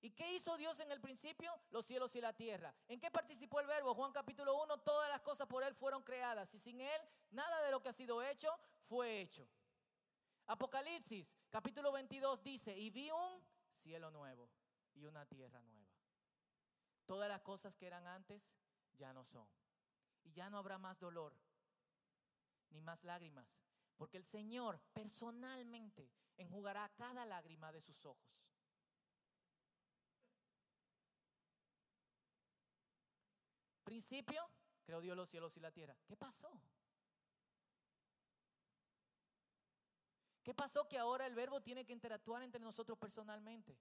¿Y 0.00 0.10
qué 0.12 0.30
hizo 0.34 0.56
Dios 0.56 0.78
en 0.78 0.92
el 0.92 1.00
principio? 1.00 1.52
Los 1.70 1.86
cielos 1.86 2.14
y 2.14 2.20
la 2.20 2.32
tierra. 2.32 2.72
¿En 2.86 3.00
qué 3.00 3.10
participó 3.10 3.58
el 3.58 3.66
verbo? 3.66 3.94
Juan 3.94 4.12
capítulo 4.12 4.62
1, 4.62 4.78
todas 4.78 5.08
las 5.08 5.20
cosas 5.22 5.48
por 5.48 5.64
Él 5.64 5.74
fueron 5.74 6.02
creadas 6.04 6.54
y 6.54 6.60
sin 6.60 6.80
Él 6.80 7.00
nada 7.30 7.60
de 7.62 7.72
lo 7.72 7.82
que 7.82 7.88
ha 7.88 7.92
sido 7.92 8.22
hecho 8.22 8.48
fue 8.82 9.20
hecho. 9.20 9.48
Apocalipsis 10.48 11.36
capítulo 11.50 11.90
22 11.90 12.42
dice, 12.44 12.76
y 12.76 12.90
vi 12.90 13.10
un 13.10 13.42
cielo 13.68 14.12
nuevo 14.12 14.48
y 14.94 15.04
una 15.04 15.26
tierra 15.26 15.60
nueva. 15.62 15.90
Todas 17.04 17.28
las 17.28 17.40
cosas 17.42 17.74
que 17.74 17.86
eran 17.86 18.06
antes 18.06 18.42
ya 18.96 19.12
no 19.12 19.24
son. 19.24 19.48
Y 20.22 20.32
ya 20.32 20.48
no 20.48 20.58
habrá 20.58 20.78
más 20.78 20.98
dolor, 21.00 21.36
ni 22.70 22.80
más 22.80 23.02
lágrimas, 23.04 23.46
porque 23.96 24.18
el 24.18 24.24
Señor 24.24 24.80
personalmente 24.92 26.10
enjugará 26.36 26.88
cada 26.96 27.26
lágrima 27.26 27.72
de 27.72 27.80
sus 27.80 28.04
ojos. 28.04 28.36
Principio, 33.82 34.48
creó 34.84 35.00
Dios 35.00 35.16
los 35.16 35.28
cielos 35.28 35.56
y 35.56 35.60
la 35.60 35.70
tierra. 35.70 35.96
¿Qué 36.06 36.16
pasó? 36.16 36.50
¿Qué 40.46 40.54
pasó 40.54 40.86
que 40.86 40.96
ahora 40.96 41.26
el 41.26 41.34
verbo 41.34 41.60
tiene 41.60 41.84
que 41.84 41.92
interactuar 41.92 42.40
entre 42.40 42.60
nosotros 42.60 42.96
personalmente? 42.96 43.76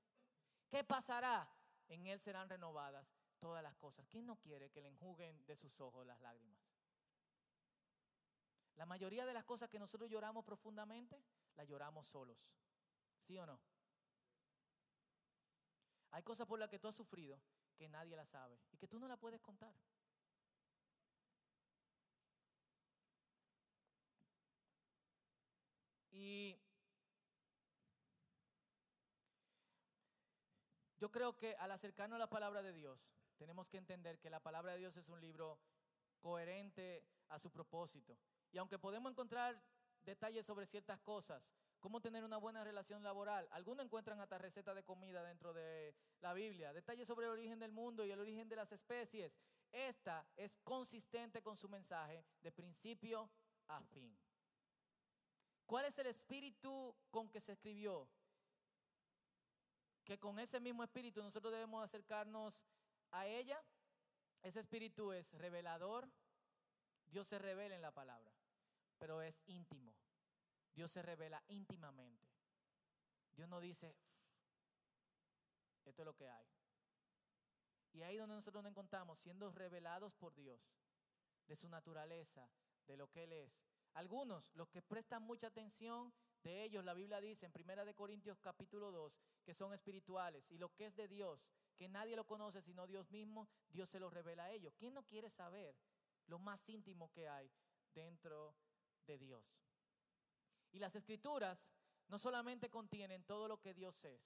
¿Qué 0.67 0.84
pasará? 0.84 1.47
En 1.89 2.08
Él 2.08 2.19
serán 2.19 2.49
renovadas 2.49 3.08
todas 3.38 3.62
las 3.62 3.75
cosas. 3.75 4.08
¿Quién 4.10 4.25
no 4.25 4.38
quiere 4.38 4.71
que 4.71 4.82
le 4.82 4.88
enjuguen 4.88 5.45
de 5.45 5.56
sus 5.56 5.80
ojos 5.80 6.08
las 6.08 6.19
lágrimas? 6.21 6.60
La 8.78 8.88
mayoría 8.88 9.28
de 9.28 9.34
las 9.36 9.45
cosas 9.45 9.69
que 9.69 9.78
nosotros 9.78 10.10
lloramos 10.10 10.43
profundamente, 10.43 11.23
las 11.56 11.67
lloramos 11.67 12.08
solos. 12.08 12.56
¿Sí 13.19 13.38
o 13.38 13.45
no? 13.45 13.62
Hay 16.10 16.23
cosas 16.23 16.47
por 16.47 16.58
las 16.58 16.69
que 16.69 16.80
tú 16.80 16.88
has 16.88 16.95
sufrido 16.95 17.39
que 17.75 17.88
nadie 17.88 18.15
las 18.15 18.30
sabe 18.30 18.60
y 18.71 18.78
que 18.78 18.88
tú 18.88 18.97
no 18.97 19.08
la 19.08 19.17
puedes 19.17 19.39
contar. 19.39 19.75
Y 26.17 26.58
yo 30.97 31.12
creo 31.12 31.36
que 31.36 31.56
al 31.58 31.71
acercarnos 31.71 32.15
a 32.15 32.19
la 32.19 32.30
palabra 32.30 32.62
de 32.62 32.71
Dios, 32.71 33.13
tenemos 33.36 33.67
que 33.67 33.78
entender 33.78 34.17
que 34.19 34.30
la 34.30 34.39
palabra 34.39 34.71
de 34.71 34.80
Dios 34.80 34.95
es 34.95 35.10
un 35.10 35.19
libro 35.19 35.60
coherente 36.21 37.06
a 37.28 37.38
su 37.38 37.51
propósito. 37.51 38.17
Y 38.54 38.58
aunque 38.58 38.80
podemos 38.80 39.12
encontrar 39.12 39.62
detalles 40.06 40.45
sobre 40.45 40.65
ciertas 40.67 41.01
cosas, 41.01 41.51
cómo 41.82 41.99
tener 41.99 42.23
una 42.23 42.38
buena 42.38 42.63
relación 42.63 43.04
laboral, 43.04 43.45
algunos 43.51 43.86
encuentran 43.86 44.21
hasta 44.21 44.38
recetas 44.38 44.73
de 44.73 44.86
comida 44.86 45.21
dentro 45.21 45.54
de 45.54 45.93
la 46.21 46.34
Biblia, 46.34 46.71
detalles 46.71 47.10
sobre 47.10 47.25
el 47.25 47.34
origen 47.34 47.60
del 47.60 47.73
mundo 47.73 48.06
y 48.06 48.12
el 48.12 48.21
origen 48.21 48.47
de 48.47 48.56
las 48.56 48.71
especies. 48.71 49.38
Esta 49.69 50.25
es 50.38 50.58
consistente 50.60 51.41
con 51.41 51.58
su 51.58 51.67
mensaje 51.67 52.23
de 52.41 52.54
principio 52.54 53.30
a 53.67 53.82
fin. 53.82 54.17
¿Cuál 55.65 55.86
es 55.86 55.97
el 55.97 56.08
espíritu 56.08 56.95
con 57.10 57.30
que 57.30 57.41
se 57.41 57.54
escribió? 57.54 58.08
Que 60.04 60.19
con 60.19 60.39
ese 60.39 60.60
mismo 60.60 60.84
espíritu 60.84 61.23
nosotros 61.23 61.51
debemos 61.51 61.84
acercarnos 61.84 62.62
a 63.12 63.25
ella. 63.25 63.62
Ese 64.43 64.60
espíritu 64.60 65.12
es 65.12 65.34
revelador. 65.34 66.08
Dios 67.08 67.28
se 67.28 67.39
revela 67.39 67.75
en 67.75 67.82
la 67.82 67.91
palabra, 67.91 68.32
pero 68.99 69.21
es 69.21 69.41
íntimo. 69.47 69.95
Dios 70.73 70.91
se 70.91 71.01
revela 71.01 71.41
íntimamente. 71.47 72.28
Dios 73.36 73.49
no 73.49 73.60
dice, 73.60 73.95
esto 75.86 76.01
es 76.01 76.06
lo 76.06 76.15
que 76.15 76.30
hay. 76.30 76.47
Y 77.93 78.01
ahí 78.01 78.17
donde 78.17 78.36
nosotros 78.36 78.62
nos 78.62 78.71
encontramos, 78.71 79.19
siendo 79.19 79.51
revelados 79.51 80.13
por 80.13 80.36
Dios, 80.36 80.75
de 81.47 81.56
su 81.56 81.69
naturaleza, 81.69 82.49
de 82.88 82.97
lo 82.97 83.08
que 83.10 83.23
Él 83.23 83.34
es, 83.34 83.65
algunos, 83.96 84.54
los 84.56 84.70
que 84.70 84.82
prestan 84.82 85.24
mucha 85.24 85.48
atención, 85.48 86.14
de 86.44 86.64
ellos 86.64 86.86
la 86.86 86.94
Biblia 86.94 87.20
dice 87.20 87.48
en 87.48 87.54
1 87.56 87.96
Corintios 87.96 88.40
capítulo 88.40 88.92
2 88.92 89.20
que 89.44 89.56
son 89.56 89.74
espirituales 89.74 90.46
y 90.52 90.60
lo 90.60 90.70
que 90.70 90.86
es 90.86 90.96
de 90.96 91.08
Dios, 91.08 91.52
que 91.76 91.90
nadie 91.90 92.16
lo 92.16 92.28
conoce 92.28 92.62
sino 92.62 92.86
Dios 92.86 93.10
mismo, 93.10 93.50
Dios 93.70 93.90
se 93.90 94.00
lo 94.00 94.12
revela 94.12 94.44
a 94.44 94.52
ellos. 94.52 94.76
¿Quién 94.76 94.94
no 94.94 95.04
quiere 95.04 95.30
saber 95.32 95.76
lo 96.28 96.38
más 96.38 96.70
íntimo 96.70 97.12
que 97.12 97.28
hay 97.28 97.52
dentro 97.96 98.56
de 99.08 99.18
Dios? 99.18 99.44
Y 100.72 100.78
las 100.78 100.96
escrituras 100.96 101.68
no 102.10 102.20
solamente 102.20 102.70
contienen 102.70 103.24
todo 103.24 103.48
lo 103.48 103.60
que 103.60 103.74
Dios 103.74 104.04
es, 104.06 104.22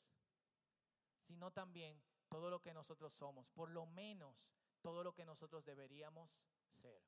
sino 1.21 1.51
también 1.51 2.01
todo 2.27 2.49
lo 2.49 2.61
que 2.61 2.73
nosotros 2.73 3.13
somos, 3.13 3.47
por 3.51 3.69
lo 3.69 3.85
menos 3.85 4.57
todo 4.81 5.03
lo 5.03 5.13
que 5.13 5.25
nosotros 5.25 5.63
deberíamos 5.63 6.43
ser. 6.81 7.01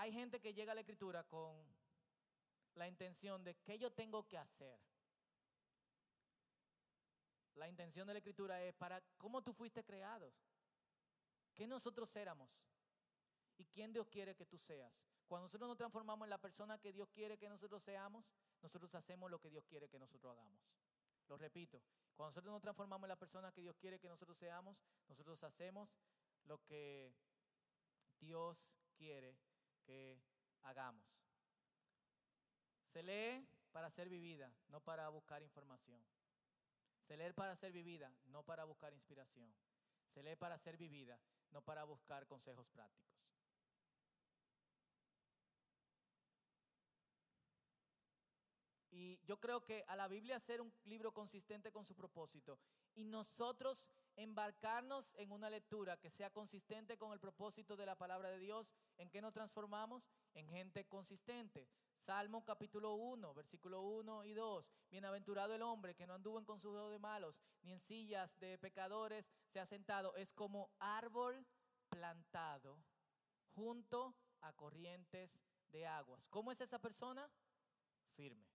Hay 0.00 0.14
gente 0.14 0.40
que 0.40 0.54
llega 0.54 0.72
a 0.72 0.74
la 0.74 0.80
escritura 0.80 1.24
con 1.24 1.54
la 2.76 2.88
intención 2.88 3.44
de 3.44 3.56
qué 3.56 3.78
yo 3.78 3.92
tengo 3.92 4.26
que 4.26 4.38
hacer. 4.38 4.80
La 7.56 7.68
intención 7.68 8.06
de 8.06 8.14
la 8.14 8.20
escritura 8.20 8.64
es 8.64 8.72
para 8.72 9.02
cómo 9.18 9.42
tú 9.42 9.52
fuiste 9.52 9.84
creado, 9.84 10.32
qué 11.52 11.66
nosotros 11.66 12.16
éramos 12.16 12.66
y 13.58 13.66
quién 13.66 13.92
Dios 13.92 14.08
quiere 14.08 14.34
que 14.34 14.46
tú 14.46 14.56
seas. 14.56 14.90
Cuando 15.26 15.48
nosotros 15.48 15.68
nos 15.68 15.76
transformamos 15.76 16.24
en 16.24 16.30
la 16.30 16.40
persona 16.40 16.78
que 16.78 16.94
Dios 16.94 17.10
quiere 17.10 17.36
que 17.36 17.50
nosotros 17.50 17.82
seamos, 17.82 18.24
nosotros 18.62 18.94
hacemos 18.94 19.30
lo 19.30 19.38
que 19.38 19.50
Dios 19.50 19.66
quiere 19.66 19.86
que 19.90 19.98
nosotros 19.98 20.32
hagamos. 20.32 20.78
Lo 21.26 21.36
repito, 21.36 21.82
cuando 22.14 22.30
nosotros 22.30 22.52
nos 22.54 22.62
transformamos 22.62 23.04
en 23.04 23.10
la 23.10 23.16
persona 23.16 23.52
que 23.52 23.60
Dios 23.60 23.76
quiere 23.76 24.00
que 24.00 24.08
nosotros 24.08 24.38
seamos, 24.38 24.82
nosotros 25.08 25.44
hacemos 25.44 25.90
lo 26.44 26.56
que 26.64 27.12
Dios 28.18 28.56
quiere 28.96 29.36
que 29.80 30.20
hagamos. 30.62 31.06
Se 32.86 33.02
lee 33.02 33.46
para 33.72 33.90
ser 33.90 34.08
vivida, 34.08 34.52
no 34.68 34.80
para 34.80 35.08
buscar 35.08 35.42
información. 35.42 36.04
Se 37.02 37.16
lee 37.16 37.32
para 37.32 37.56
ser 37.56 37.72
vivida, 37.72 38.12
no 38.26 38.42
para 38.42 38.64
buscar 38.64 38.92
inspiración. 38.92 39.52
Se 40.08 40.22
lee 40.22 40.36
para 40.36 40.58
ser 40.58 40.76
vivida, 40.76 41.20
no 41.50 41.62
para 41.62 41.84
buscar 41.84 42.26
consejos 42.26 42.68
prácticos. 42.68 43.10
Y 48.90 49.20
yo 49.24 49.38
creo 49.38 49.64
que 49.64 49.84
a 49.86 49.96
la 49.96 50.08
Biblia 50.08 50.38
ser 50.40 50.60
un 50.60 50.72
libro 50.84 51.12
consistente 51.12 51.70
con 51.70 51.84
su 51.86 51.94
propósito 51.94 52.58
y 52.94 53.04
nosotros 53.04 53.88
embarcarnos 54.22 55.12
en 55.16 55.32
una 55.32 55.48
lectura 55.48 55.96
que 55.96 56.10
sea 56.10 56.30
consistente 56.30 56.98
con 56.98 57.12
el 57.12 57.20
propósito 57.20 57.74
de 57.76 57.86
la 57.86 57.96
palabra 57.96 58.30
de 58.30 58.38
Dios, 58.38 58.70
¿en 58.98 59.08
qué 59.08 59.22
nos 59.22 59.32
transformamos? 59.32 60.06
En 60.34 60.46
gente 60.48 60.84
consistente. 60.86 61.68
Salmo 61.98 62.44
capítulo 62.44 62.94
1, 62.94 63.32
versículo 63.34 63.80
1 63.80 64.24
y 64.26 64.34
2. 64.34 64.70
Bienaventurado 64.90 65.54
el 65.54 65.62
hombre 65.62 65.94
que 65.94 66.06
no 66.06 66.14
anduvo 66.14 66.38
en 66.38 66.44
consejo 66.44 66.90
de 66.90 66.98
malos, 66.98 67.42
ni 67.62 67.72
en 67.72 67.80
sillas 67.80 68.38
de 68.38 68.58
pecadores 68.58 69.32
se 69.48 69.58
ha 69.58 69.66
sentado. 69.66 70.14
Es 70.16 70.34
como 70.34 70.70
árbol 70.78 71.46
plantado 71.88 72.78
junto 73.54 74.14
a 74.42 74.52
corrientes 74.52 75.40
de 75.68 75.86
aguas. 75.86 76.28
¿Cómo 76.28 76.52
es 76.52 76.60
esa 76.60 76.78
persona? 76.78 77.30
Firme. 78.16 78.49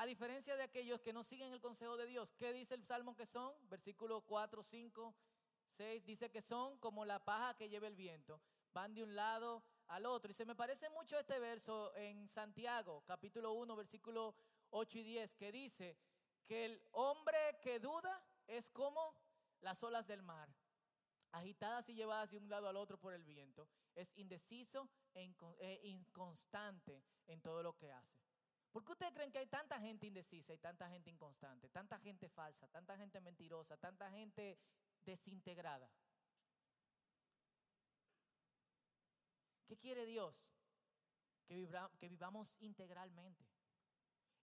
A 0.00 0.06
diferencia 0.06 0.56
de 0.56 0.62
aquellos 0.62 1.02
que 1.02 1.12
no 1.12 1.22
siguen 1.22 1.52
el 1.52 1.60
consejo 1.60 1.94
de 1.98 2.06
Dios, 2.06 2.32
¿qué 2.38 2.54
dice 2.54 2.74
el 2.74 2.82
Salmo 2.86 3.14
que 3.14 3.26
son? 3.26 3.52
Versículo 3.68 4.22
4, 4.22 4.62
5, 4.62 5.14
6, 5.72 6.06
dice 6.06 6.30
que 6.30 6.40
son 6.40 6.78
como 6.78 7.04
la 7.04 7.22
paja 7.22 7.54
que 7.54 7.68
lleva 7.68 7.86
el 7.86 7.96
viento. 7.96 8.40
Van 8.72 8.94
de 8.94 9.02
un 9.02 9.14
lado 9.14 9.62
al 9.88 10.06
otro. 10.06 10.30
Y 10.30 10.34
se 10.34 10.46
me 10.46 10.54
parece 10.54 10.88
mucho 10.88 11.18
este 11.18 11.38
verso 11.38 11.94
en 11.96 12.30
Santiago, 12.30 13.04
capítulo 13.06 13.52
1, 13.52 13.76
versículo 13.76 14.34
8 14.70 14.98
y 15.00 15.02
10, 15.02 15.34
que 15.34 15.52
dice 15.52 15.98
que 16.46 16.64
el 16.64 16.82
hombre 16.92 17.58
que 17.60 17.78
duda 17.78 18.24
es 18.46 18.70
como 18.70 19.14
las 19.60 19.82
olas 19.82 20.06
del 20.06 20.22
mar, 20.22 20.48
agitadas 21.30 21.90
y 21.90 21.94
llevadas 21.94 22.30
de 22.30 22.38
un 22.38 22.48
lado 22.48 22.70
al 22.70 22.78
otro 22.78 22.98
por 22.98 23.12
el 23.12 23.22
viento. 23.22 23.68
Es 23.94 24.16
indeciso 24.16 24.88
e, 25.12 25.30
e 25.58 25.88
inconstante 25.88 27.04
en 27.26 27.42
todo 27.42 27.62
lo 27.62 27.76
que 27.76 27.92
hace. 27.92 28.29
¿Por 28.72 28.84
qué 28.84 28.92
ustedes 28.92 29.12
creen 29.12 29.32
que 29.32 29.38
hay 29.38 29.46
tanta 29.46 29.80
gente 29.80 30.06
indecisa 30.06 30.54
y 30.54 30.58
tanta 30.58 30.88
gente 30.88 31.10
inconstante, 31.10 31.68
tanta 31.68 31.98
gente 31.98 32.28
falsa, 32.28 32.68
tanta 32.68 32.96
gente 32.96 33.20
mentirosa, 33.20 33.76
tanta 33.76 34.10
gente 34.10 34.58
desintegrada? 35.00 35.90
¿Qué 39.66 39.76
quiere 39.76 40.06
Dios? 40.06 40.34
Que, 41.46 42.08
vivamos 42.08 42.56
integralmente. 42.60 43.44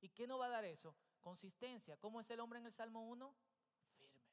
¿Y 0.01 0.09
qué 0.09 0.27
nos 0.27 0.39
va 0.39 0.47
a 0.47 0.49
dar 0.49 0.65
eso? 0.65 0.95
Consistencia. 1.21 1.97
¿Cómo 1.97 2.19
es 2.19 2.29
el 2.29 2.39
hombre 2.41 2.59
en 2.59 2.65
el 2.65 2.73
Salmo 2.73 3.07
1? 3.07 3.35
Firme. 3.97 4.25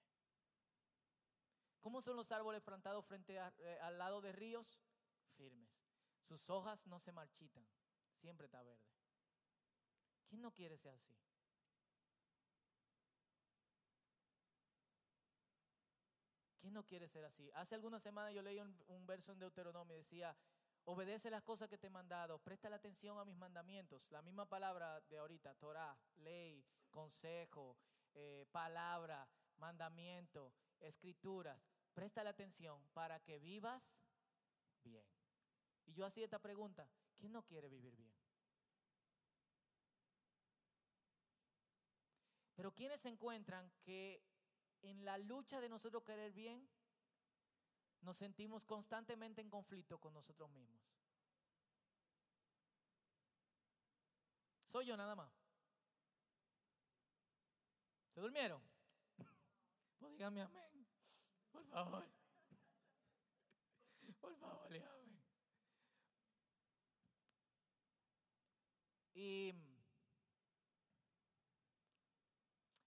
¿Cómo 1.81 2.03
son 2.03 2.17
los 2.17 2.33
árboles 2.33 2.63
plantados 2.63 3.05
frente 3.07 3.37
eh, 3.37 3.79
al 3.83 3.99
lado 3.99 4.21
de 4.21 4.33
ríos? 4.33 4.81
Firmes. 5.37 5.69
Sus 6.23 6.51
hojas 6.51 6.85
no 6.87 6.99
se 6.99 7.13
marchitan. 7.13 7.67
Siempre 8.21 8.47
está 8.47 8.63
verde. 8.63 8.94
¿Quién 10.35 10.43
no 10.43 10.51
quiere 10.51 10.77
ser 10.77 10.93
así? 10.97 11.15
¿Quién 16.59 16.75
no 16.75 16.85
quiere 16.85 17.07
ser 17.07 17.25
así? 17.25 17.49
Hace 17.55 17.77
algunas 17.77 18.03
semanas 18.03 18.35
yo 18.35 18.43
leí 18.43 18.59
un, 18.59 19.07
verso 19.07 19.31
en 19.31 19.39
Deuteronomio 19.39 19.95
y 19.95 19.99
decía, 19.99 20.37
Obedece 20.87 21.31
las 21.31 21.45
cosas 21.45 21.69
que 21.69 21.79
te 21.79 21.87
he 21.87 21.91
mandado. 21.91 22.41
Presta 22.41 22.69
la 22.69 22.75
atención 22.75 23.17
a 23.21 23.25
mis 23.25 23.37
mandamientos. 23.37 24.11
La 24.11 24.23
misma 24.23 24.45
palabra 24.49 25.01
de 25.03 25.19
ahorita, 25.19 25.55
Torah, 25.55 25.97
ley, 26.17 26.67
consejo, 26.91 27.77
eh, 28.13 28.45
palabra, 28.51 29.29
mandamiento, 29.59 30.53
escrituras. 30.81 31.65
Presta 31.93 32.25
la 32.25 32.31
atención 32.31 32.85
para 32.93 33.21
que 33.21 33.39
vivas 33.39 33.95
bien. 34.83 35.07
Y 35.87 35.93
yo 35.95 36.05
hacía 36.05 36.25
esta 36.25 36.41
pregunta, 36.41 36.91
¿quién 37.15 37.31
no 37.31 37.45
quiere 37.45 37.69
vivir 37.69 37.95
bien? 37.95 38.24
Pero 42.55 42.73
¿quiénes 42.75 43.01
se 43.01 43.09
encuentran 43.09 43.71
que 43.83 44.23
en 44.85 45.05
la 45.05 45.19
lucha 45.19 45.61
de 45.61 45.69
nosotros 45.69 46.05
querer 46.05 46.33
bien, 46.33 46.69
nos 48.03 48.19
sentimos 48.19 48.65
constantemente 48.67 49.41
en 49.41 49.49
conflicto 49.49 49.99
con 49.99 50.13
nosotros 50.13 50.51
mismos. 50.51 50.83
Soy 54.71 54.87
yo 54.87 54.97
nada 54.97 55.15
más. 55.15 55.33
¿Se 58.15 58.21
durmieron? 58.21 58.63
Pues 59.99 60.13
díganme 60.13 60.43
amén. 60.43 60.87
Por 61.51 61.65
favor. 61.65 62.05
Por 64.21 64.37
favor, 64.37 64.71
díganme. 64.71 65.23
Y, 69.15 69.55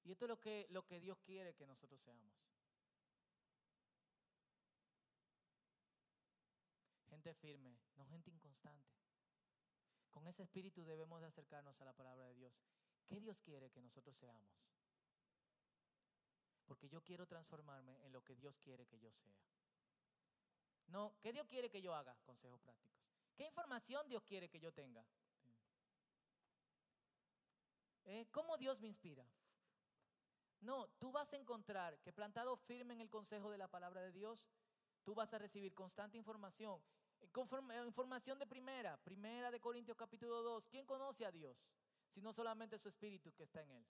y 0.08 0.14
esto 0.14 0.24
es 0.24 0.30
lo 0.30 0.40
que, 0.40 0.66
lo 0.70 0.86
que 0.86 1.02
Dios 1.02 1.20
quiere 1.20 1.54
que 1.54 1.68
nosotros 1.68 2.00
seamos. 2.02 2.34
gente 7.10 7.34
firme, 7.34 7.78
no 7.96 8.06
gente 8.06 8.30
inconstante. 8.30 8.96
Con 10.12 10.26
ese 10.28 10.44
espíritu 10.44 10.86
debemos 10.86 11.20
de 11.20 11.28
acercarnos 11.28 11.82
a 11.82 11.86
la 11.86 11.92
palabra 11.92 12.26
de 12.26 12.36
Dios. 12.36 12.54
¿Qué 13.06 13.20
Dios 13.20 13.40
quiere 13.42 13.70
que 13.70 13.82
nosotros 13.82 14.16
seamos? 14.16 14.50
Porque 16.66 16.88
yo 16.88 17.04
quiero 17.04 17.26
transformarme 17.28 18.06
en 18.06 18.14
lo 18.14 18.24
que 18.24 18.36
Dios 18.36 18.58
quiere 18.60 18.86
que 18.86 19.00
yo 19.00 19.12
sea. 19.12 19.36
No, 20.88 21.18
¿qué 21.20 21.34
Dios 21.34 21.48
quiere 21.48 21.70
que 21.70 21.82
yo 21.82 21.94
haga? 21.94 22.16
Consejos 22.24 22.62
prácticos. 22.62 23.02
¿Qué 23.36 23.46
información 23.46 24.08
Dios 24.08 24.24
quiere 24.24 24.48
que 24.48 24.60
yo 24.60 24.72
tenga? 24.72 25.06
Eh, 28.06 28.28
¿Cómo 28.32 28.58
Dios 28.58 28.80
me 28.80 28.88
inspira? 28.88 29.28
No, 30.62 30.88
tú 31.00 31.12
vas 31.12 31.32
a 31.34 31.38
encontrar 31.38 32.00
que 32.00 32.12
plantado 32.12 32.56
firme 32.56 32.94
en 32.94 33.02
el 33.02 33.10
consejo 33.10 33.52
de 33.52 33.58
la 33.58 33.68
palabra 33.68 34.02
de 34.02 34.12
Dios, 34.12 34.50
tú 35.04 35.14
vas 35.14 35.34
a 35.34 35.38
recibir 35.38 35.74
constante 35.74 36.18
información 36.18 36.82
eh, 37.22 37.84
información 37.86 38.40
de 38.40 38.48
primera, 38.48 38.98
primera 38.98 39.52
de 39.52 39.60
Corintios 39.60 39.98
capítulo 39.98 40.42
2. 40.42 40.68
¿Quién 40.68 40.86
conoce 40.86 41.26
a 41.26 41.32
Dios? 41.32 41.70
Sino 42.10 42.34
solamente 42.34 42.78
su 42.80 42.90
espíritu 42.90 43.34
que 43.34 43.44
está 43.44 43.62
en 43.62 43.72
él. 43.72 43.86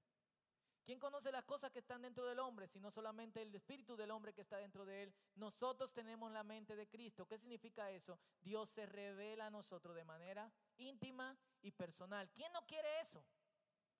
¿Quién 0.84 1.00
conoce 1.00 1.32
las 1.32 1.44
cosas 1.44 1.72
que 1.72 1.80
están 1.80 2.02
dentro 2.02 2.26
del 2.26 2.40
hombre, 2.40 2.68
sino 2.68 2.90
solamente 2.92 3.42
el 3.42 3.54
espíritu 3.54 3.98
del 3.98 4.12
hombre 4.12 4.34
que 4.34 4.42
está 4.42 4.58
dentro 4.58 4.86
de 4.86 5.04
él? 5.04 5.14
Nosotros 5.36 5.94
tenemos 5.94 6.32
la 6.32 6.44
mente 6.44 6.76
de 6.76 6.88
Cristo. 6.88 7.28
¿Qué 7.28 7.38
significa 7.38 7.92
eso? 7.92 8.18
Dios 8.42 8.70
se 8.70 8.86
revela 8.86 9.48
a 9.48 9.52
nosotros 9.52 9.96
de 9.96 10.06
manera 10.06 10.50
íntima 10.78 11.38
y 11.62 11.72
personal. 11.72 12.30
¿Quién 12.32 12.52
no 12.54 12.66
quiere 12.66 12.88
eso? 13.02 13.26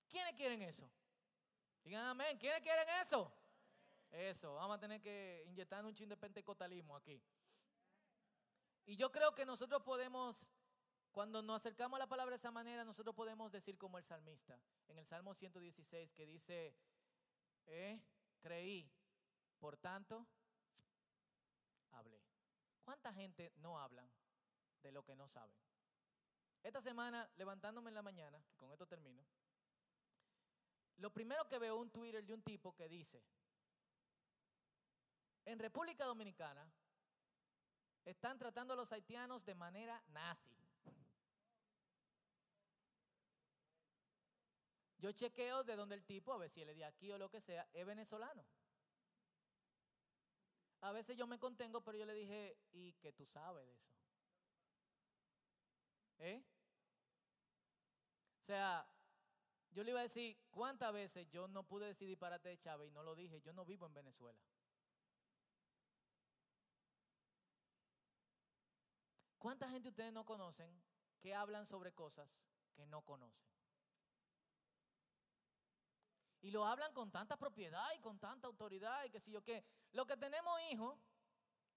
¿Quiénes 0.08 0.34
quieren 0.36 0.62
eso? 0.62 0.90
Digan 1.88 2.06
amén. 2.06 2.38
¿Quiénes 2.38 2.62
quieren 2.62 2.86
eso? 3.02 3.32
Eso, 4.12 4.56
vamos 4.56 4.76
a 4.76 4.80
tener 4.82 5.02
que 5.02 5.46
inyectar 5.48 5.86
un 5.86 5.96
chin 5.96 6.10
de 6.10 6.18
pentecostalismo 6.18 6.98
aquí. 6.98 7.24
Y 8.86 8.98
yo 8.98 9.10
creo 9.10 9.34
que 9.34 9.46
nosotros 9.46 9.82
podemos, 9.84 10.36
cuando 11.14 11.42
nos 11.42 11.56
acercamos 11.56 11.96
a 11.96 12.00
la 12.00 12.08
palabra 12.08 12.32
de 12.32 12.40
esa 12.40 12.52
manera, 12.52 12.84
nosotros 12.84 13.16
podemos 13.16 13.54
decir 13.54 13.78
como 13.78 13.98
el 13.98 14.04
salmista, 14.04 14.60
en 14.90 14.98
el 14.98 15.06
Salmo 15.06 15.34
116, 15.34 16.12
que 16.12 16.26
dice, 16.26 16.76
eh, 17.68 18.02
creí, 18.42 18.92
por 19.58 19.78
tanto, 19.78 20.28
hablé. 21.92 22.22
¿Cuánta 22.84 23.14
gente 23.14 23.54
no 23.60 23.80
hablan 23.80 24.12
de 24.84 24.92
lo 24.92 25.06
que 25.06 25.16
no 25.16 25.30
saben? 25.30 25.56
Esta 26.64 26.82
semana, 26.82 27.30
levantándome 27.38 27.92
en 27.92 27.96
la 27.96 28.02
mañana, 28.02 28.44
con 28.58 28.74
esto 28.74 28.86
termino, 28.86 29.24
lo 30.98 31.12
primero 31.12 31.48
que 31.48 31.60
veo 31.60 31.78
un 31.78 31.90
Twitter 31.92 32.26
de 32.26 32.34
un 32.34 32.42
tipo 32.42 32.76
que 32.76 32.88
dice, 32.88 33.24
en 35.46 35.60
República 35.60 36.06
Dominicana 36.06 36.70
están 38.04 38.38
tratando 38.38 38.74
a 38.74 38.78
los 38.78 38.92
haitianos 38.92 39.46
de 39.46 39.56
manera 39.56 40.04
nazi. 40.08 40.52
Yo 45.00 45.12
chequeo 45.12 45.64
de 45.64 45.76
donde 45.76 45.96
el 45.96 46.04
tipo, 46.04 46.34
a 46.34 46.38
ver 46.38 46.50
si 46.50 46.62
él 46.62 46.70
es 46.70 46.76
de 46.76 46.86
aquí 46.86 47.12
o 47.12 47.18
lo 47.18 47.30
que 47.30 47.40
sea, 47.40 47.68
es 47.74 47.86
venezolano. 47.86 48.46
A 50.82 50.92
veces 50.92 51.18
yo 51.18 51.28
me 51.28 51.40
contengo, 51.40 51.82
pero 51.82 51.98
yo 51.98 52.06
le 52.06 52.14
dije, 52.14 52.58
¿y 52.72 52.94
qué 52.94 53.12
tú 53.12 53.26
sabes 53.26 53.66
de 53.66 53.74
eso? 53.74 53.88
¿Eh? 56.20 56.44
O 58.42 58.46
sea, 58.46 58.88
yo 59.78 59.84
le 59.84 59.92
iba 59.92 60.00
a 60.00 60.10
decir, 60.10 60.36
¿cuántas 60.50 60.92
veces 60.92 61.30
yo 61.30 61.48
no 61.48 61.62
pude 61.62 61.86
decir 61.86 62.08
disparate 62.08 62.50
de 62.50 62.58
Chávez 62.58 62.90
y 62.90 62.92
no 62.92 63.04
lo 63.04 63.14
dije? 63.14 63.40
Yo 63.42 63.54
no 63.54 63.64
vivo 63.64 63.86
en 63.86 63.94
Venezuela. 63.94 64.42
¿Cuánta 69.38 69.70
gente 69.70 69.90
ustedes 69.90 70.12
no 70.12 70.26
conocen 70.26 70.84
que 71.20 71.36
hablan 71.36 71.68
sobre 71.68 71.94
cosas 71.94 72.42
que 72.74 72.88
no 72.88 73.04
conocen? 73.04 73.46
Y 76.42 76.50
lo 76.50 76.66
hablan 76.66 76.92
con 76.92 77.12
tanta 77.12 77.38
propiedad 77.38 77.88
y 77.96 78.00
con 78.00 78.18
tanta 78.18 78.48
autoridad 78.48 79.06
y 79.06 79.12
que 79.12 79.20
si 79.20 79.30
yo 79.30 79.44
qué. 79.44 79.64
Lo 79.92 80.08
que 80.08 80.18
tenemos 80.18 80.60
hijos, 80.72 80.98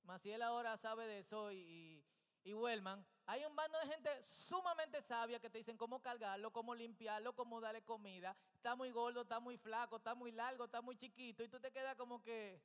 Maciel 0.05 0.41
ahora 0.41 0.79
sabe 0.79 1.07
de 1.07 1.19
eso 1.19 1.53
y, 1.53 2.03
y, 2.45 2.55
Wellman, 2.55 3.07
hay 3.31 3.45
un 3.45 3.55
bando 3.55 3.79
de 3.79 3.87
gente 3.87 4.11
sumamente 4.25 5.01
sabia 5.01 5.39
que 5.39 5.49
te 5.49 5.59
dicen 5.59 5.77
cómo 5.77 6.03
cargarlo, 6.03 6.53
cómo 6.53 6.75
limpiarlo, 6.75 7.33
cómo 7.33 7.61
darle 7.61 7.81
comida. 7.85 8.37
Está 8.57 8.75
muy 8.75 8.91
gordo, 8.91 9.23
está 9.23 9.39
muy 9.39 9.57
flaco, 9.57 9.99
está 9.99 10.17
muy 10.17 10.33
largo, 10.33 10.65
está 10.65 10.83
muy 10.83 10.97
chiquito 10.97 11.45
y 11.45 11.49
tú 11.49 11.61
te 11.61 11.71
quedas 11.71 11.95
como 11.95 12.21
que, 12.21 12.61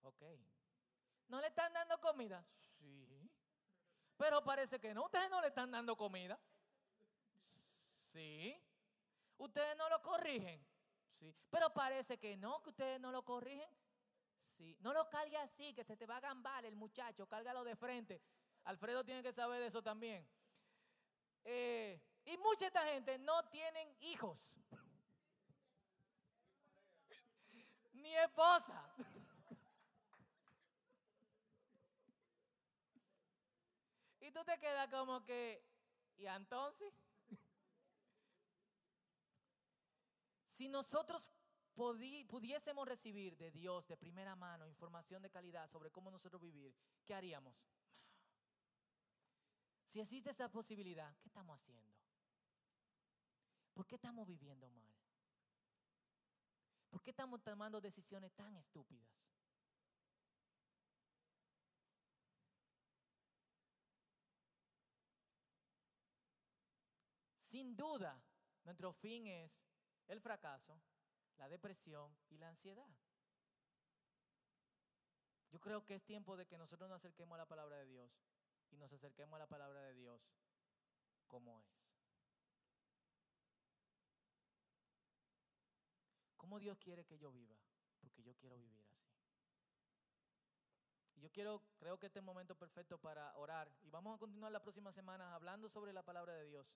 ok. 0.00 0.22
¿No 1.28 1.42
le 1.42 1.48
están 1.48 1.74
dando 1.74 2.00
comida? 2.00 2.42
Sí. 2.78 3.30
Pero 4.16 4.42
parece 4.42 4.80
que 4.80 4.94
no. 4.94 5.04
Ustedes 5.04 5.28
no 5.28 5.42
le 5.42 5.48
están 5.48 5.70
dando 5.70 5.94
comida. 5.94 6.40
Sí. 8.14 8.58
Ustedes 9.36 9.76
no 9.76 9.90
lo 9.90 10.00
corrigen. 10.00 10.66
Sí. 11.18 11.36
Pero 11.50 11.70
parece 11.74 12.18
que 12.18 12.34
no, 12.38 12.62
que 12.62 12.70
ustedes 12.70 12.98
no 12.98 13.12
lo 13.12 13.26
corrigen. 13.26 13.68
Sí. 14.56 14.74
No 14.80 14.94
lo 14.94 15.10
cargue 15.10 15.36
así, 15.36 15.74
que 15.74 15.84
te, 15.84 15.98
te 15.98 16.06
va 16.06 16.16
a 16.16 16.20
gambar 16.20 16.64
el 16.64 16.76
muchacho. 16.76 17.28
Cárgalo 17.28 17.62
de 17.62 17.76
frente. 17.76 18.22
Alfredo 18.64 19.04
tiene 19.04 19.22
que 19.22 19.32
saber 19.32 19.60
de 19.60 19.66
eso 19.66 19.82
también. 19.82 20.26
Eh, 21.44 22.00
y 22.24 22.36
mucha 22.38 22.60
de 22.60 22.66
esta 22.66 22.86
gente 22.86 23.18
no 23.18 23.44
tienen 23.50 23.94
hijos. 24.00 24.56
Ni 27.94 28.16
esposa. 28.16 28.94
Y 34.20 34.30
tú 34.30 34.44
te 34.44 34.56
quedas 34.60 34.88
como 34.88 35.24
que, 35.24 35.64
¿y 36.16 36.26
entonces? 36.26 36.94
si 40.48 40.68
nosotros 40.68 41.28
pudiésemos 41.74 42.86
recibir 42.86 43.36
de 43.36 43.50
Dios 43.50 43.88
de 43.88 43.96
primera 43.96 44.36
mano 44.36 44.68
información 44.68 45.22
de 45.22 45.30
calidad 45.30 45.68
sobre 45.68 45.90
cómo 45.90 46.08
nosotros 46.08 46.40
vivir, 46.40 46.72
¿qué 47.04 47.14
haríamos? 47.14 47.56
Si 49.92 50.00
existe 50.00 50.30
esa 50.30 50.48
posibilidad, 50.50 51.14
¿qué 51.18 51.28
estamos 51.28 51.54
haciendo? 51.54 51.94
¿Por 53.74 53.86
qué 53.86 53.96
estamos 53.96 54.26
viviendo 54.26 54.70
mal? 54.70 54.90
¿Por 56.88 57.02
qué 57.02 57.10
estamos 57.10 57.42
tomando 57.42 57.78
decisiones 57.78 58.32
tan 58.32 58.56
estúpidas? 58.56 59.06
Sin 67.40 67.76
duda, 67.76 68.18
nuestro 68.64 68.94
fin 68.94 69.26
es 69.26 69.62
el 70.08 70.22
fracaso, 70.22 70.80
la 71.36 71.50
depresión 71.50 72.16
y 72.30 72.38
la 72.38 72.48
ansiedad. 72.48 72.96
Yo 75.50 75.60
creo 75.60 75.84
que 75.84 75.96
es 75.96 76.02
tiempo 76.02 76.34
de 76.38 76.46
que 76.46 76.56
nosotros 76.56 76.88
nos 76.88 76.96
acerquemos 76.96 77.34
a 77.34 77.42
la 77.42 77.46
palabra 77.46 77.76
de 77.76 77.84
Dios 77.84 78.10
y 78.72 78.76
nos 78.76 78.92
acerquemos 78.92 79.36
a 79.36 79.38
la 79.38 79.46
palabra 79.46 79.82
de 79.82 79.94
Dios 79.94 80.20
como 81.28 81.60
es. 81.60 81.66
¿Cómo 86.36 86.58
Dios 86.58 86.78
quiere 86.78 87.04
que 87.04 87.18
yo 87.18 87.30
viva? 87.30 87.56
Porque 88.00 88.22
yo 88.22 88.34
quiero 88.34 88.58
vivir 88.58 88.84
así. 88.90 88.98
Y 91.14 91.20
yo 91.20 91.30
quiero, 91.30 91.62
creo 91.78 91.98
que 91.98 92.06
este 92.06 92.18
es 92.18 92.22
el 92.22 92.26
momento 92.26 92.56
perfecto 92.56 92.98
para 92.98 93.36
orar. 93.36 93.70
Y 93.82 93.90
vamos 93.90 94.16
a 94.16 94.18
continuar 94.18 94.50
las 94.50 94.62
próximas 94.62 94.94
semanas 94.94 95.32
hablando 95.32 95.68
sobre 95.68 95.92
la 95.92 96.02
palabra 96.02 96.34
de 96.34 96.46
Dios. 96.46 96.66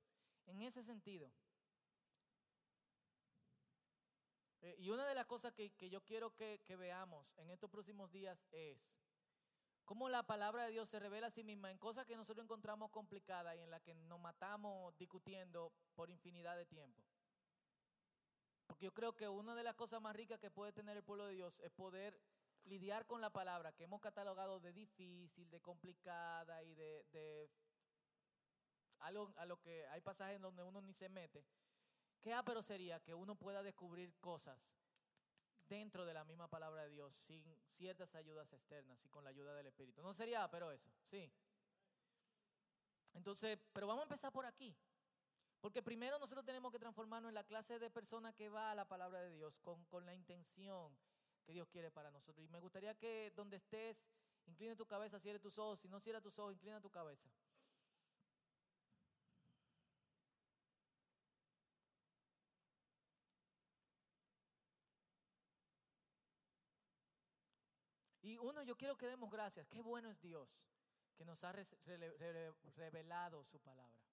En 0.47 0.63
ese 0.63 0.85
sentido, 0.85 1.33
Eh, 4.67 4.75
y 4.79 4.91
una 4.91 5.07
de 5.07 5.15
las 5.15 5.27
cosas 5.27 5.53
que, 5.53 5.71
yo 5.89 6.03
quiero 6.05 6.35
que, 6.35 6.61
veamos 6.77 7.33
en 7.37 7.51
estos 7.51 7.71
próximos 7.71 8.11
días 8.11 8.45
es 8.51 8.85
cómo 9.87 10.09
la 10.09 10.25
palabra 10.25 10.65
de 10.65 10.73
Dios 10.73 10.89
se 10.89 10.99
revela 10.99 11.29
a 11.29 11.31
sí 11.31 11.45
misma 11.45 11.71
en 11.71 11.79
cosas 11.79 12.05
que 12.05 12.17
nosotros 12.17 12.45
encontramos 12.45 12.91
complicadas 12.91 13.57
y 13.57 13.61
en 13.61 13.71
las 13.71 13.81
que 13.83 13.95
nos 13.95 14.21
matamos 14.21 14.95
discutiendo 14.99 15.73
por 15.95 16.11
infinidad 16.11 16.57
de 16.57 16.67
tiempo. 16.67 17.03
Porque 18.67 18.87
yo 18.87 18.93
creo 18.93 19.15
que 19.15 19.29
una 19.29 19.55
de 19.55 19.63
las 19.63 19.77
cosas 19.77 20.03
más 20.03 20.15
ricas 20.15 20.41
que 20.41 20.51
puede 20.51 20.73
tener 20.73 20.97
el 20.97 21.05
pueblo 21.05 21.27
de 21.27 21.35
Dios 21.35 21.61
es 21.61 21.71
poder 21.71 22.21
lidiar 22.65 23.07
con 23.07 23.21
la 23.21 23.31
palabra 23.31 23.73
que 23.73 23.85
hemos 23.85 24.01
catalogado 24.01 24.59
de 24.59 24.73
difícil, 24.73 25.49
de 25.51 25.61
complicada 25.61 26.65
y 26.65 26.75
de, 26.75 27.49
algo 28.99 29.33
a 29.37 29.47
lo 29.47 29.61
que 29.61 29.87
hay 29.87 30.01
pasajes 30.01 30.41
donde 30.41 30.65
uno 30.65 30.83
ni 30.83 30.95
se 30.95 31.09
mete. 31.09 31.47
¿Qué 32.21 32.35
pero 32.45 32.61
sería 32.61 32.99
que 32.99 33.15
uno 33.15 33.37
pueda 33.37 33.63
descubrir 33.63 34.13
cosas 34.19 34.59
dentro 35.69 36.05
de 36.07 36.15
la 36.15 36.25
misma 36.25 36.49
palabra 36.49 36.83
de 36.85 36.91
Dios 36.91 37.15
sin 37.15 37.45
ciertas 37.77 38.15
ayudas 38.15 38.53
externas 38.53 39.05
y 39.05 39.09
con 39.09 39.25
la 39.25 39.31
ayuda 39.31 39.55
del 39.55 39.67
Espíritu. 39.67 40.03
No 40.03 40.15
sería 40.15 40.49
pero 40.51 40.71
eso, 40.71 40.91
sí. 41.11 41.31
Entonces, 43.15 43.59
pero 43.73 43.87
vamos 43.87 44.03
a 44.03 44.05
empezar 44.05 44.33
por 44.33 44.47
aquí. 44.47 44.77
Porque 45.61 45.83
primero 45.83 46.19
nosotros 46.19 46.45
tenemos 46.45 46.71
que 46.71 46.79
transformarnos 46.79 47.31
en 47.31 47.35
la 47.35 47.45
clase 47.45 47.79
de 47.79 47.91
persona 47.91 48.33
que 48.33 48.49
va 48.49 48.71
a 48.71 48.75
la 48.75 48.87
palabra 48.87 49.23
de 49.23 49.33
Dios 49.33 49.59
con, 49.61 49.85
con 49.87 50.05
la 50.05 50.15
intención 50.15 50.97
que 51.45 51.53
Dios 51.53 51.69
quiere 51.69 51.91
para 51.91 52.11
nosotros. 52.11 52.45
Y 52.45 52.49
me 52.51 52.59
gustaría 52.59 52.95
que 52.95 53.33
donde 53.35 53.57
estés, 53.57 54.05
incline 54.47 54.77
tu 54.77 54.87
cabeza, 54.87 55.19
cierre 55.19 55.41
tus 55.41 55.59
ojos. 55.59 55.81
Si 55.81 55.89
no 55.89 55.99
cierra 56.01 56.21
tus 56.21 56.39
ojos, 56.39 56.55
inclina 56.55 56.81
tu 56.81 56.91
cabeza. 56.91 57.29
Uno, 68.41 68.63
yo 68.63 68.77
quiero 68.77 68.97
que 68.97 69.07
demos 69.07 69.31
gracias. 69.31 69.69
Qué 69.69 69.81
bueno 69.81 70.11
es 70.11 70.21
Dios 70.21 70.67
que 71.17 71.25
nos 71.25 71.43
ha 71.45 71.53
revelado 72.77 73.45
su 73.45 73.61
palabra. 73.61 74.07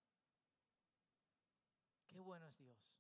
Qué 2.07 2.19
bueno 2.19 2.47
es 2.47 2.57
Dios. 2.57 2.99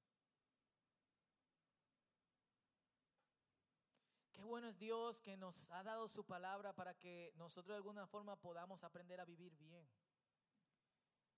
Qué 4.33 4.43
bueno 4.43 4.67
es 4.67 4.77
Dios 4.77 5.21
que 5.21 5.37
nos 5.37 5.65
ha 5.69 5.83
dado 5.83 6.07
su 6.07 6.25
palabra 6.25 6.73
para 6.73 6.93
que 6.95 7.31
nosotros 7.35 7.69
de 7.73 7.77
alguna 7.77 8.07
forma 8.07 8.35
podamos 8.35 8.83
aprender 8.83 9.21
a 9.21 9.25
vivir 9.25 9.55
bien. 9.55 9.87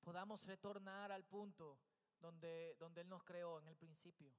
Podamos 0.02 0.46
retornar 0.46 1.12
al 1.12 1.26
punto 1.26 1.78
donde, 2.20 2.76
donde 2.80 3.02
Él 3.02 3.10
nos 3.10 3.24
creó 3.24 3.60
en 3.60 3.68
el 3.68 3.76
principio. 3.76 4.34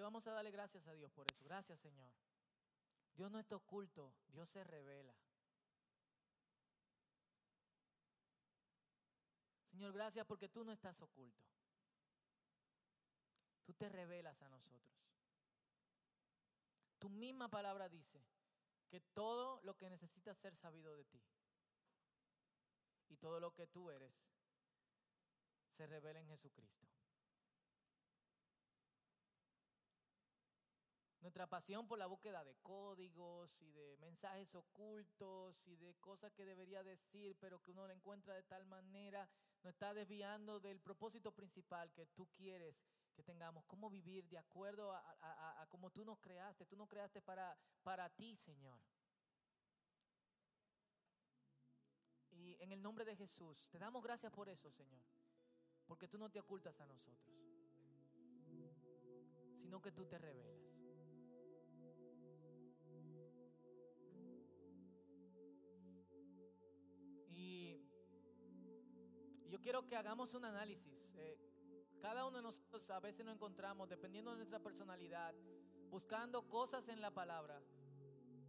Vamos 0.00 0.26
a 0.26 0.32
darle 0.32 0.50
gracias 0.50 0.86
a 0.86 0.92
Dios 0.92 1.10
por 1.12 1.26
eso. 1.26 1.44
Gracias, 1.44 1.80
Señor. 1.80 2.12
Dios 3.14 3.30
no 3.30 3.38
está 3.38 3.56
oculto, 3.56 4.14
Dios 4.28 4.48
se 4.48 4.62
revela. 4.64 5.14
Señor, 9.70 9.92
gracias 9.92 10.26
porque 10.26 10.48
tú 10.48 10.64
no 10.64 10.72
estás 10.72 11.00
oculto. 11.02 11.44
Tú 13.64 13.74
te 13.74 13.88
revelas 13.88 14.40
a 14.42 14.48
nosotros. 14.48 14.98
Tu 16.98 17.08
misma 17.08 17.48
palabra 17.48 17.88
dice 17.88 18.24
que 18.88 19.00
todo 19.00 19.60
lo 19.62 19.76
que 19.76 19.90
necesitas 19.90 20.36
ser 20.38 20.56
sabido 20.56 20.94
de 20.96 21.04
ti 21.04 21.22
y 23.08 23.16
todo 23.16 23.38
lo 23.40 23.54
que 23.54 23.66
tú 23.66 23.90
eres 23.90 24.12
se 25.68 25.86
revela 25.86 26.20
en 26.20 26.26
Jesucristo. 26.26 26.88
Nuestra 31.28 31.46
pasión 31.46 31.86
por 31.86 31.98
la 31.98 32.06
búsqueda 32.06 32.42
de 32.42 32.56
códigos 32.62 33.60
y 33.60 33.70
de 33.72 33.98
mensajes 33.98 34.54
ocultos 34.54 35.60
y 35.66 35.76
de 35.76 35.94
cosas 35.96 36.32
que 36.32 36.46
debería 36.46 36.82
decir, 36.82 37.36
pero 37.38 37.60
que 37.60 37.70
uno 37.70 37.86
la 37.86 37.92
encuentra 37.92 38.32
de 38.34 38.44
tal 38.44 38.64
manera, 38.64 39.28
nos 39.62 39.74
está 39.74 39.92
desviando 39.92 40.58
del 40.58 40.80
propósito 40.80 41.30
principal 41.32 41.92
que 41.92 42.06
tú 42.06 42.28
quieres 42.32 42.82
que 43.12 43.22
tengamos, 43.22 43.66
cómo 43.66 43.90
vivir 43.90 44.26
de 44.26 44.38
acuerdo 44.38 44.90
a, 44.90 45.66
cómo 45.68 45.90
tú 45.90 46.02
nos 46.02 46.18
creaste. 46.18 46.64
Tú 46.64 46.78
nos 46.78 46.88
creaste 46.88 47.20
para, 47.20 47.54
para 47.82 48.08
ti, 48.08 48.34
Señor. 48.34 48.80
Y 52.30 52.56
en 52.58 52.72
el 52.72 52.80
nombre 52.80 53.04
de 53.04 53.14
Jesús, 53.14 53.68
te 53.70 53.78
damos 53.78 54.02
gracias 54.02 54.32
por 54.32 54.48
eso, 54.48 54.70
Señor. 54.70 55.04
Porque 55.84 56.08
tú 56.08 56.16
no 56.16 56.30
te 56.30 56.40
ocultas 56.40 56.80
a 56.80 56.86
nosotros, 56.86 57.36
sino 59.60 59.82
que 59.82 59.92
tú 59.92 60.06
te 60.06 60.16
revelas. 60.16 60.77
Yo 69.48 69.60
quiero 69.60 69.86
que 69.86 69.96
hagamos 69.96 70.34
un 70.34 70.44
análisis. 70.44 71.10
Eh, 71.16 71.38
cada 72.00 72.26
uno 72.26 72.36
de 72.36 72.42
nosotros 72.42 72.88
a 72.90 73.00
veces 73.00 73.24
nos 73.24 73.34
encontramos, 73.34 73.88
dependiendo 73.88 74.30
de 74.30 74.36
nuestra 74.36 74.60
personalidad, 74.60 75.34
buscando 75.90 76.48
cosas 76.48 76.88
en 76.88 77.00
la 77.00 77.10
palabra 77.10 77.60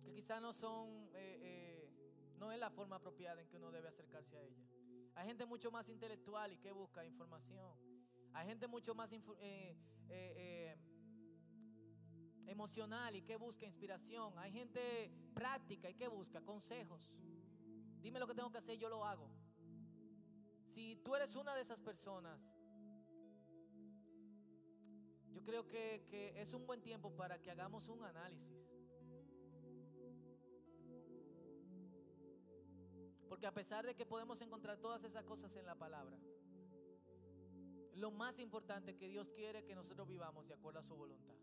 que 0.03 0.13
quizás 0.13 0.41
no 0.41 0.53
son, 0.53 1.09
eh, 1.13 1.39
eh, 1.41 1.89
no 2.37 2.51
es 2.51 2.59
la 2.59 2.69
forma 2.69 2.97
apropiada 2.97 3.41
en 3.41 3.47
que 3.47 3.57
uno 3.57 3.71
debe 3.71 3.87
acercarse 3.87 4.37
a 4.37 4.43
ella. 4.43 4.63
Hay 5.15 5.27
gente 5.27 5.45
mucho 5.45 5.71
más 5.71 5.89
intelectual 5.89 6.51
y 6.53 6.57
que 6.57 6.71
busca 6.71 7.05
información. 7.05 7.77
Hay 8.33 8.47
gente 8.47 8.67
mucho 8.67 8.93
más 8.93 9.11
emocional 12.45 13.15
y 13.15 13.21
que 13.23 13.35
busca 13.35 13.65
inspiración. 13.65 14.37
Hay 14.37 14.51
gente 14.51 15.11
práctica 15.33 15.89
y 15.89 15.95
que 15.95 16.07
busca 16.07 16.41
consejos. 16.41 17.11
Dime 18.01 18.19
lo 18.19 18.27
que 18.27 18.35
tengo 18.35 18.51
que 18.51 18.57
hacer, 18.57 18.77
yo 18.77 18.89
lo 18.89 19.05
hago. 19.05 19.29
Si 20.73 20.95
tú 20.97 21.15
eres 21.15 21.35
una 21.35 21.55
de 21.55 21.61
esas 21.61 21.79
personas, 21.79 22.39
yo 25.31 25.43
creo 25.43 25.67
que, 25.67 26.05
que 26.09 26.41
es 26.41 26.53
un 26.53 26.65
buen 26.65 26.81
tiempo 26.81 27.15
para 27.15 27.39
que 27.41 27.51
hagamos 27.51 27.87
un 27.89 28.03
análisis. 28.03 28.59
Porque 33.27 33.45
a 33.45 33.53
pesar 33.53 33.85
de 33.85 33.95
que 33.95 34.05
podemos 34.05 34.41
encontrar 34.41 34.77
todas 34.77 35.03
esas 35.03 35.23
cosas 35.23 35.55
en 35.55 35.65
la 35.65 35.75
palabra, 35.75 36.17
lo 37.93 38.11
más 38.11 38.39
importante 38.39 38.95
que 38.95 39.07
Dios 39.07 39.29
quiere 39.31 39.63
que 39.65 39.75
nosotros 39.75 40.07
vivamos 40.07 40.47
de 40.47 40.53
acuerdo 40.53 40.79
a 40.79 40.83
su 40.83 40.95
voluntad. 40.95 41.35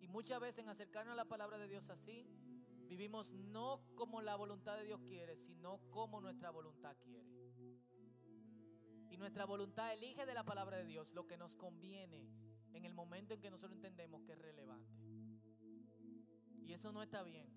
Y 0.00 0.08
muchas 0.08 0.40
veces 0.40 0.64
en 0.64 0.70
acercarnos 0.70 1.12
a 1.12 1.16
la 1.16 1.24
palabra 1.24 1.58
de 1.58 1.68
Dios 1.68 1.90
así, 1.90 2.26
vivimos 2.96 3.32
no 3.32 3.80
como 3.96 4.22
la 4.22 4.36
voluntad 4.36 4.76
de 4.78 4.84
Dios 4.84 5.00
quiere, 5.02 5.36
sino 5.36 5.80
como 5.90 6.20
nuestra 6.20 6.50
voluntad 6.50 6.96
quiere. 7.02 7.28
Y 9.10 9.16
nuestra 9.16 9.44
voluntad 9.46 9.92
elige 9.92 10.24
de 10.24 10.32
la 10.32 10.44
palabra 10.44 10.76
de 10.76 10.84
Dios 10.84 11.12
lo 11.12 11.26
que 11.26 11.36
nos 11.36 11.56
conviene 11.56 12.24
en 12.72 12.84
el 12.84 12.94
momento 12.94 13.34
en 13.34 13.40
que 13.40 13.50
nosotros 13.50 13.72
entendemos 13.72 14.22
que 14.22 14.32
es 14.32 14.38
relevante. 14.38 14.94
Y 16.62 16.72
eso 16.72 16.92
no 16.92 17.02
está 17.02 17.24
bien. 17.24 17.48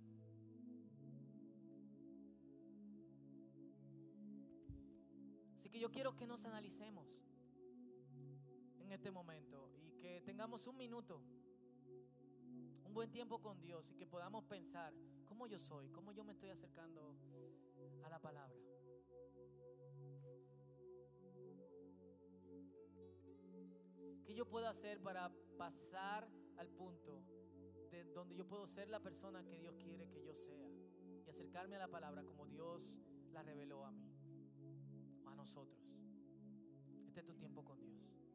Así 5.56 5.70
que 5.70 5.80
yo 5.80 5.92
quiero 5.92 6.16
que 6.16 6.26
nos 6.26 6.46
analicemos 6.46 7.24
en 8.80 8.92
este 8.92 9.12
momento 9.12 9.70
y 9.84 9.92
que 10.00 10.20
tengamos 10.22 10.66
un 10.66 10.78
minuto, 10.78 11.22
un 12.86 12.94
buen 12.96 13.12
tiempo 13.12 13.40
con 13.40 13.62
Dios 13.62 13.92
y 13.92 13.94
que 13.94 14.08
podamos 14.08 14.44
pensar 14.46 14.96
cómo 15.38 15.46
yo 15.46 15.60
soy, 15.60 15.88
cómo 15.90 16.12
yo 16.14 16.24
me 16.24 16.32
estoy 16.32 16.50
acercando 16.50 17.16
a 18.04 18.10
la 18.10 18.20
palabra. 18.20 18.58
¿Qué 24.26 24.34
yo 24.34 24.50
puedo 24.50 24.68
hacer 24.68 25.00
para 25.00 25.32
pasar 25.56 26.28
al 26.58 26.70
punto 26.72 27.24
de 27.92 28.04
donde 28.16 28.36
yo 28.36 28.48
puedo 28.48 28.66
ser 28.66 28.90
la 28.90 29.00
persona 29.00 29.44
que 29.44 29.60
Dios 29.60 29.78
quiere 29.78 30.10
que 30.10 30.24
yo 30.24 30.34
sea 30.34 30.72
y 31.24 31.30
acercarme 31.30 31.76
a 31.76 31.80
la 31.80 31.88
palabra 31.88 32.24
como 32.24 32.48
Dios 32.48 33.00
la 33.32 33.44
reveló 33.44 33.86
a 33.86 33.92
mí 33.92 34.10
o 35.24 35.30
a 35.30 35.36
nosotros? 35.36 35.86
Este 37.06 37.20
es 37.20 37.26
tu 37.28 37.36
tiempo 37.36 37.64
con 37.64 37.80
Dios. 37.80 38.27